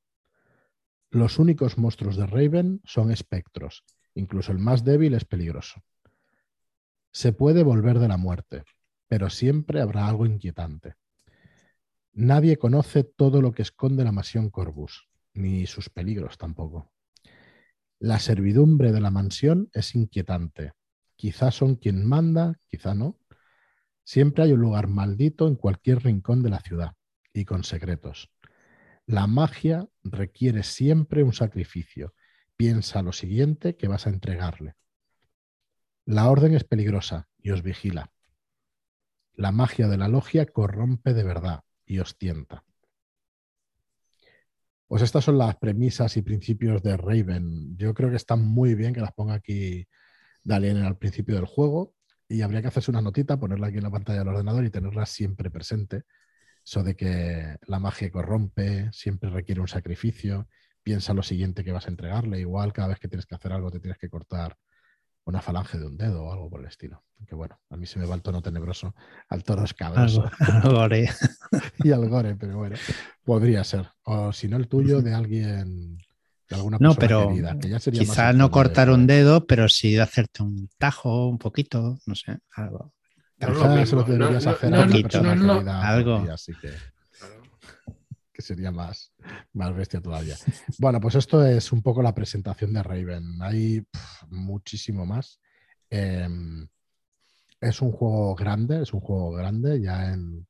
Los 1.11 1.39
únicos 1.39 1.79
monstruos 1.79 2.17
de 2.17 2.27
Raven 2.27 2.81
son 2.85 3.11
espectros 3.11 3.85
Incluso 4.15 4.53
el 4.53 4.59
más 4.59 4.85
débil 4.85 5.15
es 5.15 5.25
peligroso. 5.25 5.83
Se 7.13 7.33
puede 7.33 7.63
volver 7.63 7.99
de 7.99 8.09
la 8.09 8.17
muerte, 8.17 8.65
pero 9.09 9.31
siempre 9.31 9.81
habrá 9.81 10.09
algo 10.09 10.27
inquietante. 10.27 10.95
Nadie 12.15 12.57
conoce 12.57 13.05
todo 13.05 13.41
lo 13.41 13.53
que 13.53 13.63
esconde 13.63 14.05
la 14.05 14.13
mansión 14.13 14.51
Corvus, 14.51 15.09
ni 15.35 15.67
sus 15.67 15.89
peligros 15.89 16.39
tampoco. 16.39 16.93
La 17.99 18.19
servidumbre 18.19 18.93
de 18.93 19.01
la 19.01 19.11
mansión 19.11 19.71
es 19.73 19.95
inquietante. 19.95 20.73
Quizás 21.17 21.55
son 21.55 21.77
quien 21.77 22.05
manda, 22.05 22.59
quizá 22.67 22.95
no. 22.95 23.19
Siempre 24.05 24.45
hay 24.45 24.53
un 24.53 24.61
lugar 24.61 24.89
maldito 24.89 25.47
en 25.47 25.57
cualquier 25.57 26.03
rincón 26.03 26.43
de 26.43 26.51
la 26.51 26.61
ciudad, 26.61 26.93
y 27.33 27.45
con 27.45 27.65
secretos. 27.65 28.31
La 29.07 29.27
magia 29.27 29.89
requiere 30.03 30.63
siempre 30.63 31.23
un 31.23 31.33
sacrificio, 31.33 32.15
piensa 32.63 33.03
lo 33.03 33.13
siguiente 33.13 33.75
que 33.75 33.89
vas 33.89 34.07
a 34.07 34.11
entregarle. 34.11 34.77
La 36.05 36.31
orden 36.31 36.55
es 36.55 36.63
peligrosa 36.63 37.29
y 37.41 37.51
os 37.51 37.65
vigila. 37.65 38.13
La 39.35 39.51
magia 39.51 39.89
de 39.89 39.97
la 39.97 40.07
logia 40.07 40.47
corrompe 40.47 41.13
de 41.13 41.25
verdad 41.25 41.65
y 41.85 41.99
os 41.99 42.17
tienta. 42.17 42.65
Pues 44.87 45.03
estas 45.03 45.25
son 45.25 45.39
las 45.39 45.57
premisas 45.57 46.17
y 46.17 46.23
principios 46.23 46.85
de 46.85 46.97
Raven. 46.97 47.77
Yo 47.77 47.95
creo 47.95 48.11
que 48.11 48.17
están 48.17 48.45
muy 48.45 48.77
bien 48.77 48.95
que 48.95 49.01
las 49.01 49.13
ponga 49.13 49.35
aquí 49.35 49.89
Dalien 50.45 50.77
al 50.77 50.99
principio 50.99 51.35
del 51.35 51.47
juego 51.47 51.97
y 52.29 52.43
habría 52.43 52.63
que 52.63 52.69
hacerse 52.69 52.93
una 52.93 53.03
notita, 53.03 53.41
ponerla 53.41 53.67
aquí 53.67 53.79
en 53.79 53.83
la 53.83 53.91
pantalla 53.91 54.21
del 54.21 54.29
ordenador 54.29 54.65
y 54.65 54.71
tenerla 54.71 55.05
siempre 55.05 55.51
presente. 55.51 56.05
Eso 56.65 56.85
de 56.85 56.95
que 56.95 57.57
la 57.67 57.81
magia 57.81 58.13
corrompe, 58.13 58.89
siempre 58.93 59.31
requiere 59.31 59.61
un 59.61 59.67
sacrificio 59.67 60.47
piensa 60.83 61.15
lo 61.15 61.23
siguiente 61.23 61.65
que 61.65 61.73
vas 61.73 61.87
a 61.87 61.91
entregarle. 61.91 62.41
Igual 62.41 62.73
cada 62.73 62.89
vez 62.89 62.99
que 62.99 63.09
tienes 63.09 63.27
que 63.27 63.35
hacer 63.35 63.53
algo 63.53 63.71
te 63.71 63.81
tienes 63.81 63.99
que 63.99 64.09
cortar 64.09 64.57
una 65.25 65.41
falange 65.41 65.79
de 65.79 65.87
un 65.87 65.97
dedo 65.97 66.25
o 66.25 66.33
algo 66.33 66.51
por 66.51 66.61
el 66.61 66.67
estilo. 66.67 67.05
Que 67.27 67.35
bueno, 67.35 67.61
a 67.71 67.77
mí 67.77 67.87
se 67.87 67.99
me 67.99 68.07
va 68.07 68.15
el 68.15 68.23
tono 68.23 68.43
tenebroso 68.43 68.95
al 69.29 69.45
toro 69.45 69.65
escabroso. 69.65 70.29
y 71.85 71.93
al 71.93 72.09
gore, 72.09 72.35
pero 72.37 72.59
bueno, 72.59 72.77
podría 73.25 73.63
ser. 73.65 73.89
O 74.03 74.33
si 74.33 74.49
no 74.49 74.57
el 74.57 74.69
tuyo, 74.69 75.01
de 75.03 75.15
alguien, 75.15 75.99
de 76.49 76.57
alguna 76.57 76.79
persona 76.79 76.95
no, 76.95 76.99
pero 76.99 77.29
querida, 77.29 77.59
que 77.59 77.69
ya 77.69 77.79
sería 77.79 78.01
Quizá 78.01 78.33
no 78.33 78.51
cortar 78.51 78.91
un 78.91 79.07
dedo, 79.07 79.47
pero 79.47 79.69
sí 79.69 79.97
hacerte 79.99 80.43
un 80.43 80.69
tajo 80.79 81.29
un 81.29 81.39
poquito, 81.39 81.99
no 82.07 82.15
sé, 82.15 82.39
algo. 82.57 82.93
No, 83.39 83.77
eso 83.79 83.97
lo 83.97 84.03
deberías 84.05 84.47
hacer 84.47 84.75
a 84.75 84.85
una 84.85 85.03
persona 85.03 85.89
algo. 85.89 86.25
Sería 88.43 88.71
más, 88.71 89.13
más 89.53 89.75
bestia 89.75 90.01
todavía. 90.01 90.37
Bueno, 90.79 91.01
pues 91.01 91.15
esto 91.15 91.45
es 91.45 91.73
un 91.73 91.83
poco 91.83 92.03
la 92.03 92.15
presentación 92.15 92.73
de 92.73 92.83
Raven. 92.83 93.41
Hay 93.41 93.87
muchísimo 94.29 95.07
más. 95.07 95.41
Em, 95.89 96.69
es 97.61 97.81
un 97.81 97.93
juego 97.93 98.35
grande, 98.35 98.83
es 98.83 98.93
un 98.93 99.01
juego 99.01 99.33
grande. 99.33 99.81
Ya 99.81 100.13
en, 100.13 100.47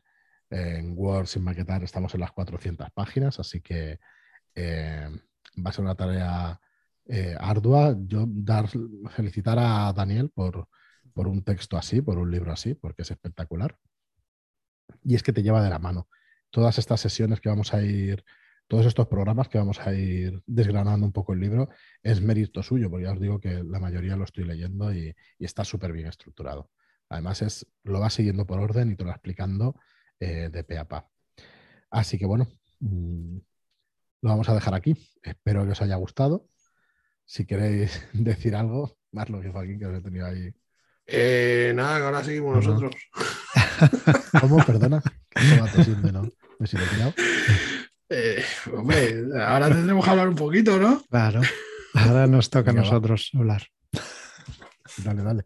en 0.50 0.94
Word 0.96 1.26
sin 1.26 1.44
maquetar 1.44 1.84
estamos 1.84 2.14
en 2.14 2.20
las 2.20 2.32
400 2.32 2.90
páginas, 2.92 3.38
así 3.38 3.60
que 3.60 4.00
em, 4.54 5.18
va 5.64 5.70
a 5.70 5.72
ser 5.72 5.84
una 5.84 5.94
tarea 5.94 6.60
eh, 7.06 7.36
ardua. 7.38 7.96
Yo 8.06 8.24
dar, 8.28 8.68
felicitar 9.10 9.58
a 9.58 9.92
Daniel 9.92 10.30
por, 10.30 10.68
por 11.12 11.28
un 11.28 11.42
texto 11.42 11.76
así, 11.76 12.00
por 12.02 12.18
un 12.18 12.30
libro 12.30 12.52
así, 12.52 12.74
porque 12.74 13.02
es 13.02 13.10
espectacular. 13.10 13.76
Y 15.04 15.14
es 15.14 15.22
que 15.22 15.32
te 15.32 15.42
lleva 15.42 15.62
de 15.62 15.70
la 15.70 15.78
mano 15.78 16.08
todas 16.52 16.78
estas 16.78 17.00
sesiones 17.00 17.40
que 17.40 17.48
vamos 17.48 17.74
a 17.74 17.82
ir, 17.82 18.24
todos 18.68 18.86
estos 18.86 19.08
programas 19.08 19.48
que 19.48 19.58
vamos 19.58 19.80
a 19.80 19.92
ir 19.94 20.40
desgranando 20.46 21.04
un 21.04 21.12
poco 21.12 21.32
el 21.32 21.40
libro, 21.40 21.70
es 22.02 22.20
mérito 22.20 22.62
suyo, 22.62 22.90
porque 22.90 23.06
ya 23.06 23.12
os 23.12 23.20
digo 23.20 23.40
que 23.40 23.64
la 23.64 23.80
mayoría 23.80 24.16
lo 24.16 24.24
estoy 24.24 24.44
leyendo 24.44 24.94
y, 24.94 25.14
está 25.38 25.64
súper 25.64 25.92
bien 25.92 26.06
estructurado. 26.06 26.70
Además, 27.08 27.42
es, 27.42 27.66
lo 27.82 28.00
va 28.00 28.10
siguiendo 28.10 28.46
por 28.46 28.60
orden 28.60 28.92
y 28.92 28.96
te 28.96 29.02
lo 29.02 29.08
va 29.08 29.16
explicando 29.16 29.80
eh, 30.20 30.50
de 30.52 30.62
pe 30.62 30.78
a 30.78 30.86
pa. 30.86 31.08
Así 31.90 32.18
que 32.18 32.26
bueno, 32.26 32.46
mm, 32.80 33.38
lo 34.22 34.28
vamos 34.28 34.48
a 34.48 34.54
dejar 34.54 34.74
aquí. 34.74 34.94
Espero 35.22 35.64
que 35.64 35.72
os 35.72 35.82
haya 35.82 35.96
gustado. 35.96 36.48
Si 37.24 37.46
queréis 37.46 38.08
decir 38.12 38.54
algo, 38.54 38.98
Más 39.10 39.28
lo 39.30 39.40
que 39.40 39.50
Joaquín, 39.50 39.78
que 39.78 39.86
os 39.86 39.98
he 39.98 40.02
tenido 40.02 40.26
ahí. 40.26 40.54
Eh, 41.06 41.72
nada, 41.74 41.98
que 41.98 42.04
ahora 42.04 42.24
seguimos 42.24 42.56
nosotros. 42.56 42.94
¿Cómo? 44.40 44.64
Perdona. 44.64 45.02
¿Qué 45.30 45.44
no? 46.12 46.22
¿Me? 46.58 46.68
Eh, 48.14 48.44
hombre, 48.72 49.24
ahora 49.42 49.68
tendremos 49.68 50.04
que 50.04 50.10
hablar 50.10 50.28
un 50.28 50.36
poquito, 50.36 50.78
¿no? 50.78 51.02
Claro. 51.10 51.40
Ahora 51.94 52.26
nos 52.26 52.50
toca 52.50 52.70
a 52.70 52.74
nosotros 52.74 53.30
hablar. 53.34 53.66
Dale, 54.98 55.22
dale. 55.22 55.44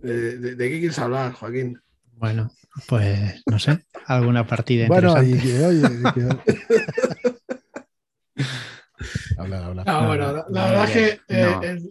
¿De, 0.00 0.56
qué 0.56 0.78
quieres 0.78 0.98
hablar, 0.98 1.32
Joaquín? 1.32 1.78
Bueno, 2.12 2.50
pues 2.86 3.42
no 3.46 3.58
sé, 3.58 3.84
alguna 4.06 4.46
partida 4.46 4.86
bueno, 4.88 5.22
interesante. 5.22 5.66
oye, 5.66 5.82
habla, 9.38 9.66
habla. 9.66 9.84
Ah, 9.86 10.06
bueno, 10.06 10.44
la, 10.48 10.66
verdad 10.66 10.84
es 10.84 10.90
que 10.90 11.20
eh, 11.28 11.82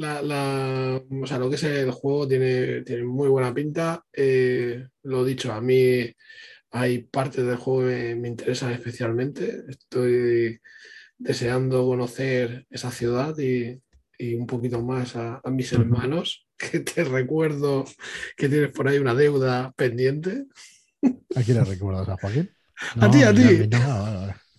la, 0.00 1.02
o 1.10 1.26
sea, 1.26 1.38
lo 1.38 1.50
que 1.50 1.56
es 1.56 1.64
el 1.64 1.90
juego 1.90 2.26
tiene, 2.26 2.82
tiene 2.82 3.04
muy 3.04 3.28
buena 3.28 3.52
pinta. 3.52 4.04
Eh, 4.12 4.86
lo 5.02 5.24
dicho, 5.24 5.52
a 5.52 5.60
mí 5.60 6.14
hay 6.70 7.02
partes 7.02 7.44
del 7.44 7.56
juego 7.56 7.88
que 7.88 8.14
me, 8.14 8.28
interesan 8.28 8.72
especialmente. 8.72 9.64
Estoy 9.68 10.60
deseando 11.18 11.84
conocer 11.84 12.66
esa 12.70 12.90
ciudad 12.90 13.36
y, 13.38 13.80
un 14.34 14.46
poquito 14.46 14.82
más 14.82 15.16
a, 15.16 15.40
mis 15.46 15.72
hermanos, 15.72 16.46
que 16.58 16.80
te 16.80 17.04
recuerdo 17.04 17.84
que 18.36 18.48
tienes 18.48 18.70
por 18.70 18.88
ahí 18.88 18.98
una 18.98 19.14
deuda 19.14 19.72
pendiente. 19.72 20.46
¿A 21.34 21.42
quién 21.42 21.58
le 21.58 21.64
recuerdas? 21.64 22.08
¿A 22.08 22.16
Joaquín? 22.16 22.50
a 23.00 23.10
ti, 23.10 23.22
a 23.22 23.34
ti. 23.34 23.68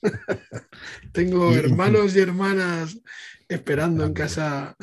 Tengo 1.12 1.54
hermanos 1.54 2.16
y 2.16 2.20
hermanas 2.20 3.00
esperando 3.48 4.06
en 4.06 4.14
casa. 4.14 4.76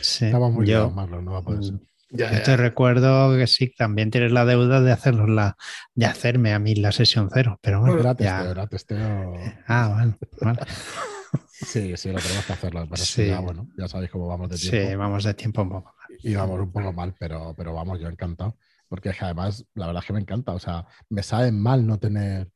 Sí, 0.00 0.26
Estaba 0.26 0.48
muy 0.48 0.66
yo, 0.66 0.90
no 0.90 1.32
va 1.32 1.38
a 1.38 1.42
poder 1.42 1.64
ser. 1.64 1.74
Yo 2.10 2.42
te 2.42 2.56
recuerdo 2.56 3.36
que 3.36 3.46
sí, 3.46 3.74
también 3.76 4.10
tienes 4.10 4.32
la 4.32 4.44
deuda 4.44 4.80
de 4.80 4.92
hacernos 4.92 5.28
la, 5.28 5.56
de 5.94 6.06
hacerme 6.06 6.52
a 6.52 6.58
mí 6.58 6.74
la 6.76 6.92
sesión 6.92 7.28
cero, 7.32 7.58
pero 7.60 7.80
bueno. 7.80 7.98
Era 7.98 8.14
testeo, 8.14 8.50
era 8.50 8.66
testeo. 8.66 9.34
Ah, 9.66 9.92
bueno, 9.94 10.18
vale. 10.40 10.60
Sí, 11.58 11.96
sí, 11.96 12.12
lo 12.12 12.18
tenemos 12.18 12.44
que 12.44 12.52
hacerlo. 12.52 12.86
Pero 12.88 13.02
sí. 13.02 13.26
ya, 13.28 13.40
bueno, 13.40 13.68
ya 13.78 13.88
sabéis 13.88 14.10
cómo 14.10 14.26
vamos 14.26 14.50
de 14.50 14.56
tiempo. 14.56 14.90
Sí, 14.90 14.96
vamos 14.96 15.24
de 15.24 15.34
tiempo 15.34 15.62
un 15.62 15.68
poco 15.70 15.94
mal. 15.98 16.18
Y 16.22 16.34
vamos 16.34 16.60
un 16.60 16.72
poco 16.72 16.92
mal, 16.92 17.14
pero, 17.18 17.54
pero 17.56 17.72
vamos, 17.72 17.98
yo 17.98 18.08
encantado. 18.08 18.56
Porque 18.88 19.12
además, 19.18 19.64
la 19.74 19.86
verdad 19.86 20.02
es 20.02 20.06
que 20.06 20.12
me 20.12 20.20
encanta. 20.20 20.52
O 20.52 20.58
sea, 20.58 20.86
me 21.08 21.22
sabe 21.22 21.52
mal 21.52 21.86
no 21.86 21.98
tener, 21.98 22.50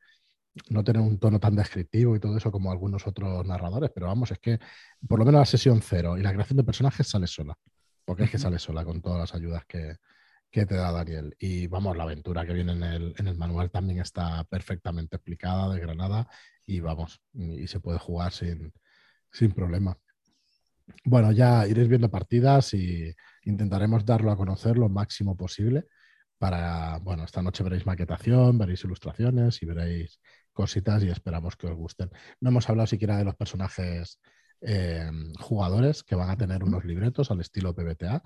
no 0.69 0.83
tener 0.83 1.01
un 1.01 1.19
tono 1.19 1.39
tan 1.39 1.55
descriptivo 1.55 2.15
y 2.15 2.19
todo 2.19 2.37
eso 2.37 2.51
como 2.51 2.71
algunos 2.71 3.07
otros 3.07 3.45
narradores. 3.45 3.91
Pero 3.93 4.07
vamos, 4.07 4.31
es 4.31 4.39
que 4.39 4.59
por 5.07 5.19
lo 5.19 5.25
menos 5.25 5.39
la 5.39 5.45
sesión 5.45 5.81
cero 5.81 6.17
y 6.17 6.21
la 6.21 6.33
creación 6.33 6.57
de 6.57 6.63
personajes 6.63 7.07
sale 7.07 7.27
sola 7.27 7.57
porque 8.05 8.23
es 8.23 8.31
que 8.31 8.37
sale 8.39 8.59
sola 8.59 8.83
con 8.83 9.01
todas 9.01 9.19
las 9.19 9.35
ayudas 9.35 9.63
que, 9.65 9.97
te 10.51 10.65
da 10.75 10.91
Daniel. 10.91 11.33
Y 11.39 11.67
vamos, 11.67 11.95
la 11.95 12.03
aventura 12.03 12.45
que 12.45 12.53
viene 12.53 12.73
en 12.73 12.83
el, 12.83 13.15
en 13.17 13.27
el 13.27 13.37
manual 13.37 13.71
también 13.71 14.01
está 14.01 14.43
perfectamente 14.43 15.15
explicada, 15.15 15.73
de 15.73 15.79
Granada, 15.79 16.27
y 16.65 16.81
vamos, 16.81 17.21
y 17.33 17.67
se 17.67 17.79
puede 17.79 17.99
jugar 17.99 18.33
sin, 18.33 18.73
sin 19.31 19.53
problema. 19.53 19.97
Bueno, 21.05 21.31
ya 21.31 21.65
iréis 21.67 21.87
viendo 21.87 22.11
partidas 22.11 22.73
y 22.73 23.15
intentaremos 23.43 24.05
darlo 24.05 24.29
a 24.29 24.35
conocer 24.35 24.77
lo 24.77 24.89
máximo 24.89 25.37
posible. 25.37 25.85
Para, 26.37 26.97
bueno, 26.97 27.23
esta 27.23 27.41
noche 27.41 27.63
veréis 27.63 27.85
maquetación, 27.85 28.57
veréis 28.57 28.83
ilustraciones 28.83 29.61
y 29.61 29.65
veréis 29.65 30.19
cositas 30.51 31.03
y 31.03 31.09
esperamos 31.09 31.55
que 31.55 31.67
os 31.67 31.75
gusten. 31.75 32.11
No 32.39 32.49
hemos 32.49 32.69
hablado 32.69 32.87
siquiera 32.87 33.17
de 33.17 33.25
los 33.25 33.35
personajes 33.35 34.19
Em, 34.61 35.33
jugadores 35.39 36.03
que 36.03 36.13
van 36.15 36.29
a 36.29 36.37
tener 36.37 36.63
unos 36.63 36.85
libretos 36.85 37.31
al 37.31 37.41
estilo 37.41 37.73
PBTA. 37.73 38.23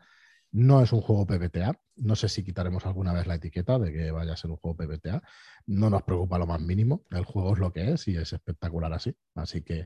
No 0.51 0.81
es 0.81 0.91
un 0.93 1.01
juego 1.01 1.25
PBTA. 1.25 1.79
No 1.97 2.15
sé 2.15 2.29
si 2.29 2.43
quitaremos 2.43 2.85
alguna 2.85 3.13
vez 3.13 3.25
la 3.25 3.35
etiqueta 3.35 3.79
de 3.79 3.91
que 3.93 4.11
vaya 4.11 4.33
a 4.33 4.37
ser 4.37 4.51
un 4.51 4.57
juego 4.57 4.75
PBTA. 4.77 5.21
No 5.67 5.89
nos 5.89 6.03
preocupa 6.03 6.37
lo 6.37 6.45
más 6.45 6.61
mínimo. 6.61 7.05
El 7.09 7.25
juego 7.25 7.53
es 7.53 7.59
lo 7.59 7.71
que 7.71 7.93
es 7.93 8.07
y 8.07 8.17
es 8.17 8.33
espectacular 8.33 8.91
así. 8.93 9.15
Así 9.33 9.61
que, 9.61 9.85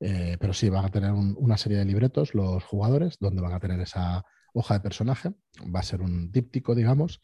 eh, 0.00 0.36
pero 0.40 0.52
sí, 0.52 0.68
van 0.68 0.84
a 0.84 0.90
tener 0.90 1.12
una 1.12 1.56
serie 1.56 1.78
de 1.78 1.84
libretos 1.84 2.34
los 2.34 2.64
jugadores 2.64 3.18
donde 3.18 3.42
van 3.42 3.52
a 3.52 3.60
tener 3.60 3.80
esa 3.80 4.24
hoja 4.54 4.74
de 4.74 4.80
personaje. 4.80 5.30
Va 5.74 5.80
a 5.80 5.84
ser 5.84 6.02
un 6.02 6.30
díptico, 6.30 6.74
digamos, 6.74 7.20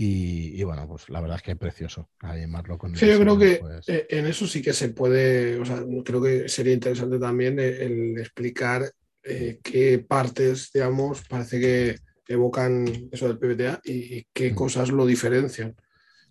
y, 0.00 0.62
bueno, 0.62 0.86
pues 0.86 1.08
la 1.08 1.20
verdad 1.20 1.38
es 1.38 1.42
que 1.42 1.50
es 1.50 1.58
precioso 1.58 2.08
animarlo 2.20 2.78
con 2.78 2.94
Sí, 2.94 3.04
yo 3.04 3.18
creo 3.18 3.36
que 3.36 3.56
pues 3.56 3.88
eh, 3.88 4.06
en 4.10 4.26
eso 4.26 4.46
sí 4.46 4.62
que 4.62 4.72
se 4.72 4.90
puede, 4.90 5.58
o 5.58 5.64
sea, 5.64 5.82
creo 6.04 6.22
que 6.22 6.48
sería 6.48 6.72
interesante 6.72 7.18
también 7.18 7.58
el, 7.58 8.16
explicar 8.16 8.88
eh, 9.24 9.58
qué 9.60 9.98
partes, 9.98 10.70
digamos, 10.72 11.22
parece 11.28 11.58
que 11.58 11.96
evocan 12.28 13.08
eso 13.10 13.26
del 13.26 13.38
PBTA 13.38 13.80
y, 13.84 14.24
qué 14.32 14.54
cosas 14.54 14.90
lo 14.90 15.04
diferencian. 15.04 15.74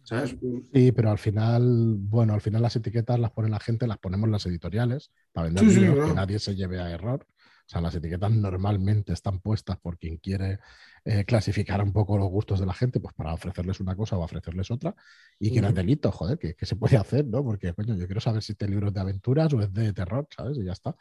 ¿sabes? 0.01 0.37
Sí, 0.73 0.93
pero 0.93 1.11
al 1.11 1.17
final, 1.17 1.97
bueno, 1.99 2.33
al 2.33 2.39
final 2.39 2.61
las 2.61 2.77
etiquetas 2.77 3.19
las 3.19 3.31
pone 3.31 3.49
la 3.49 3.59
gente, 3.59 3.85
las 3.85 3.97
ponemos 3.97 4.29
las 4.29 4.45
editoriales 4.45 5.11
para 5.33 5.49
vender 5.49 5.67
que 5.67 6.13
nadie 6.13 6.39
se 6.39 6.55
lleve 6.55 6.79
a 6.79 6.89
error. 6.89 7.27
O 7.67 7.69
sea, 7.69 7.81
las 7.81 7.93
etiquetas 7.95 8.31
normalmente 8.31 9.11
están 9.11 9.39
puestas 9.39 9.77
por 9.77 9.97
quien 9.97 10.17
quiere 10.17 10.59
eh, 11.03 11.25
clasificar 11.25 11.83
un 11.83 11.91
poco 11.91 12.17
los 12.17 12.29
gustos 12.29 12.61
de 12.61 12.65
la 12.65 12.73
gente, 12.73 13.01
pues 13.01 13.13
para 13.13 13.33
ofrecerles 13.33 13.81
una 13.81 13.93
cosa 13.93 14.17
o 14.17 14.23
ofrecerles 14.23 14.71
otra, 14.71 14.95
y 15.37 15.51
que 15.51 15.59
no 15.59 15.67
es 15.67 15.75
delito, 15.75 16.09
joder, 16.13 16.39
que, 16.39 16.55
se 16.65 16.75
puede 16.77 16.95
hacer, 16.95 17.25
¿no? 17.25 17.43
Porque, 17.43 17.73
coño, 17.73 17.95
yo 17.97 18.05
quiero 18.05 18.21
saber 18.21 18.41
si 18.41 18.53
este 18.53 18.69
libro 18.69 18.87
es 18.87 18.93
de 18.93 19.01
aventuras 19.01 19.51
o 19.53 19.61
es 19.61 19.73
de 19.73 19.91
terror, 19.91 20.29
¿sabes? 20.33 20.57
Y 20.57 20.63
ya 20.63 20.71
está. 20.71 20.95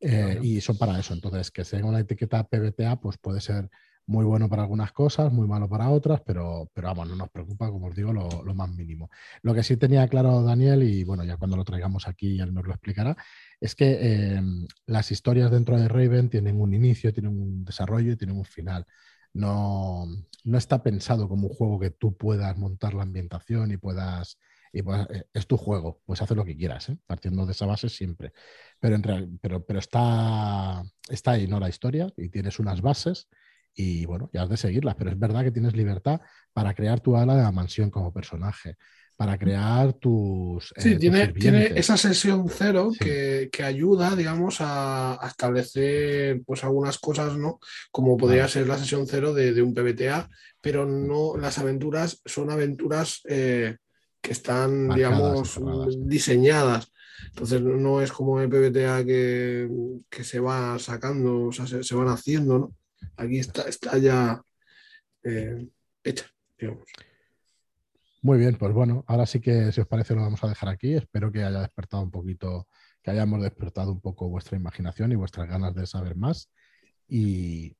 Eh, 0.00 0.38
y 0.42 0.60
son 0.62 0.78
para 0.78 0.98
eso. 0.98 1.12
Entonces, 1.12 1.50
que 1.50 1.62
tenga 1.64 1.86
una 1.86 2.00
etiqueta 2.00 2.42
PBTA, 2.48 3.00
pues 3.00 3.18
puede 3.18 3.42
ser 3.42 3.68
muy 4.08 4.24
bueno 4.24 4.48
para 4.48 4.62
algunas 4.62 4.90
cosas, 4.92 5.30
muy 5.30 5.46
malo 5.46 5.68
para 5.68 5.90
otras, 5.90 6.22
pero, 6.24 6.70
pero 6.72 6.88
vamos, 6.88 7.08
no 7.10 7.16
nos 7.16 7.28
preocupa, 7.30 7.70
como 7.70 7.88
os 7.88 7.94
digo, 7.94 8.12
lo, 8.12 8.54
más 8.54 8.70
mínimo. 8.70 9.10
Lo 9.42 9.52
que 9.54 9.62
sí 9.62 9.76
tenía 9.76 10.08
claro 10.08 10.42
Daniel, 10.42 10.82
y 10.82 11.04
bueno, 11.04 11.24
ya 11.24 11.36
cuando 11.36 11.58
lo 11.58 11.64
traigamos 11.64 12.08
aquí 12.08 12.40
él 12.40 12.54
nos 12.54 12.66
lo 12.66 12.72
explicará, 12.72 13.16
es 13.60 13.74
que 13.74 13.98
eh, 14.00 14.40
las 14.86 15.12
historias 15.12 15.50
dentro 15.50 15.78
de 15.78 15.88
Raven 15.88 16.30
tienen 16.30 16.58
un 16.58 16.72
inicio, 16.72 17.12
tienen 17.12 17.38
un 17.38 17.64
desarrollo 17.66 18.12
y 18.12 18.16
tienen 18.16 18.38
un 18.38 18.46
final. 18.46 18.86
No, 19.34 20.06
no 20.44 20.58
está 20.58 20.82
pensado 20.82 21.28
como 21.28 21.48
un 21.48 21.54
juego 21.54 21.78
que 21.78 21.90
tú 21.90 22.16
puedas 22.16 22.56
montar 22.56 22.94
la 22.94 23.02
ambientación 23.02 23.72
y 23.72 23.76
puedas 23.76 24.38
y 24.72 24.82
pues, 24.82 25.06
es 25.34 25.46
tu 25.46 25.56
juego, 25.56 26.00
pues 26.06 26.22
haces 26.22 26.36
lo 26.36 26.44
que 26.44 26.56
quieras, 26.56 26.88
¿eh? 26.88 26.98
partiendo 27.06 27.44
de 27.46 27.52
esa 27.52 27.66
base 27.66 27.88
siempre. 27.88 28.32
Pero, 28.80 28.98
pero, 29.40 29.64
pero 29.66 29.78
está, 29.78 30.82
está 31.08 31.32
ahí, 31.32 31.46
¿no? 31.46 31.60
La 31.60 31.68
historia 31.68 32.12
y 32.16 32.28
tienes 32.28 32.58
unas 32.58 32.80
bases 32.80 33.28
y 33.80 34.06
bueno, 34.06 34.28
ya 34.32 34.42
has 34.42 34.48
de 34.48 34.56
seguirlas, 34.56 34.96
pero 34.96 35.10
es 35.10 35.18
verdad 35.18 35.44
que 35.44 35.52
tienes 35.52 35.76
libertad 35.76 36.20
para 36.52 36.74
crear 36.74 36.98
tu 36.98 37.16
ala 37.16 37.36
de 37.36 37.44
la 37.44 37.52
mansión 37.52 37.90
como 37.90 38.12
personaje, 38.12 38.76
para 39.14 39.38
crear 39.38 39.92
tus... 39.92 40.74
Sí, 40.76 40.94
eh, 40.94 40.96
tiene, 40.96 41.28
tiene, 41.28 41.66
esa 41.76 41.96
sesión 41.96 42.48
cero 42.48 42.90
que, 42.98 43.48
ayuda, 43.62 44.16
digamos, 44.16 44.56
a, 44.58 45.20
establecer 45.28 46.42
pues 46.44 46.64
algunas 46.64 46.98
cosas, 46.98 47.36
¿no? 47.36 47.60
Como 47.92 48.16
podría 48.16 48.48
ser 48.48 48.66
la 48.66 48.76
sesión 48.76 49.06
cero 49.06 49.32
de, 49.32 49.62
un 49.62 49.72
PBTA, 49.72 50.28
pero 50.60 50.84
no, 50.84 51.36
las 51.36 51.58
aventuras 51.60 52.20
son 52.24 52.50
aventuras 52.50 53.20
eh, 53.28 53.76
que 54.20 54.32
están, 54.32 54.88
digamos, 54.88 55.60
diseñadas. 56.00 56.90
Entonces 57.28 57.62
no 57.62 58.02
es 58.02 58.10
como 58.10 58.40
el 58.40 58.48
PBTA 58.48 59.04
que, 59.04 59.68
se 60.20 60.40
va 60.40 60.76
sacando, 60.80 61.44
o 61.44 61.52
sea, 61.52 61.68
se, 61.68 61.84
se 61.84 61.94
van 61.94 62.08
haciendo, 62.08 62.58
¿no? 62.58 62.74
Aquí 63.16 63.38
está, 63.38 63.62
está 63.62 63.98
ya 63.98 64.42
eh, 65.22 65.68
hecha, 66.04 66.26
digamos. 66.58 66.88
Muy 68.20 68.38
bien, 68.38 68.56
pues 68.56 68.72
bueno, 68.72 69.04
ahora 69.06 69.26
sí 69.26 69.40
que 69.40 69.70
si 69.70 69.80
os 69.80 69.86
parece 69.86 70.14
lo 70.14 70.22
vamos 70.22 70.42
a 70.42 70.48
dejar 70.48 70.68
aquí. 70.68 70.94
Espero 70.94 71.30
que 71.30 71.44
haya 71.44 71.60
despertado 71.60 72.02
un 72.02 72.10
poquito, 72.10 72.66
que 73.02 73.12
hayamos 73.12 73.40
despertado 73.42 73.92
un 73.92 74.00
poco 74.00 74.28
vuestra 74.28 74.56
imaginación 74.56 75.12
y 75.12 75.16
vuestras 75.16 75.48
ganas 75.48 75.74
de 75.74 75.86
saber 75.86 76.16
más. 76.16 76.50
Y 77.06 77.76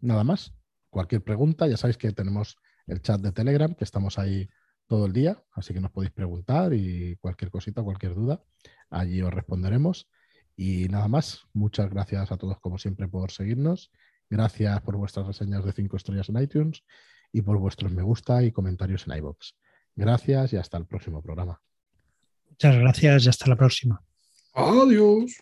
nada 0.00 0.24
más. 0.24 0.54
Cualquier 0.90 1.22
pregunta, 1.22 1.66
ya 1.66 1.76
sabéis 1.76 1.96
que 1.96 2.12
tenemos 2.12 2.56
el 2.86 3.00
chat 3.00 3.20
de 3.20 3.32
Telegram, 3.32 3.74
que 3.74 3.84
estamos 3.84 4.18
ahí 4.18 4.48
todo 4.86 5.06
el 5.06 5.12
día, 5.12 5.42
así 5.52 5.72
que 5.72 5.80
nos 5.80 5.90
podéis 5.90 6.12
preguntar 6.12 6.74
y 6.74 7.16
cualquier 7.16 7.50
cosita, 7.50 7.82
cualquier 7.82 8.14
duda, 8.14 8.42
allí 8.90 9.22
os 9.22 9.32
responderemos. 9.32 10.10
Y 10.54 10.88
nada 10.88 11.08
más, 11.08 11.46
muchas 11.54 11.88
gracias 11.88 12.30
a 12.30 12.36
todos 12.36 12.60
como 12.60 12.78
siempre 12.78 13.08
por 13.08 13.30
seguirnos 13.30 13.90
Gracias 14.32 14.80
por 14.80 14.96
vuestras 14.96 15.26
reseñas 15.26 15.62
de 15.62 15.72
5 15.74 15.94
estrellas 15.94 16.30
en 16.30 16.42
iTunes 16.42 16.82
y 17.32 17.42
por 17.42 17.58
vuestros 17.58 17.92
me 17.92 18.02
gusta 18.02 18.42
y 18.42 18.50
comentarios 18.50 19.06
en 19.06 19.18
iBox. 19.18 19.54
Gracias 19.94 20.54
y 20.54 20.56
hasta 20.56 20.78
el 20.78 20.86
próximo 20.86 21.20
programa. 21.20 21.60
Muchas 22.48 22.74
gracias 22.76 23.26
y 23.26 23.28
hasta 23.28 23.50
la 23.50 23.56
próxima. 23.56 24.02
Adiós. 24.54 25.36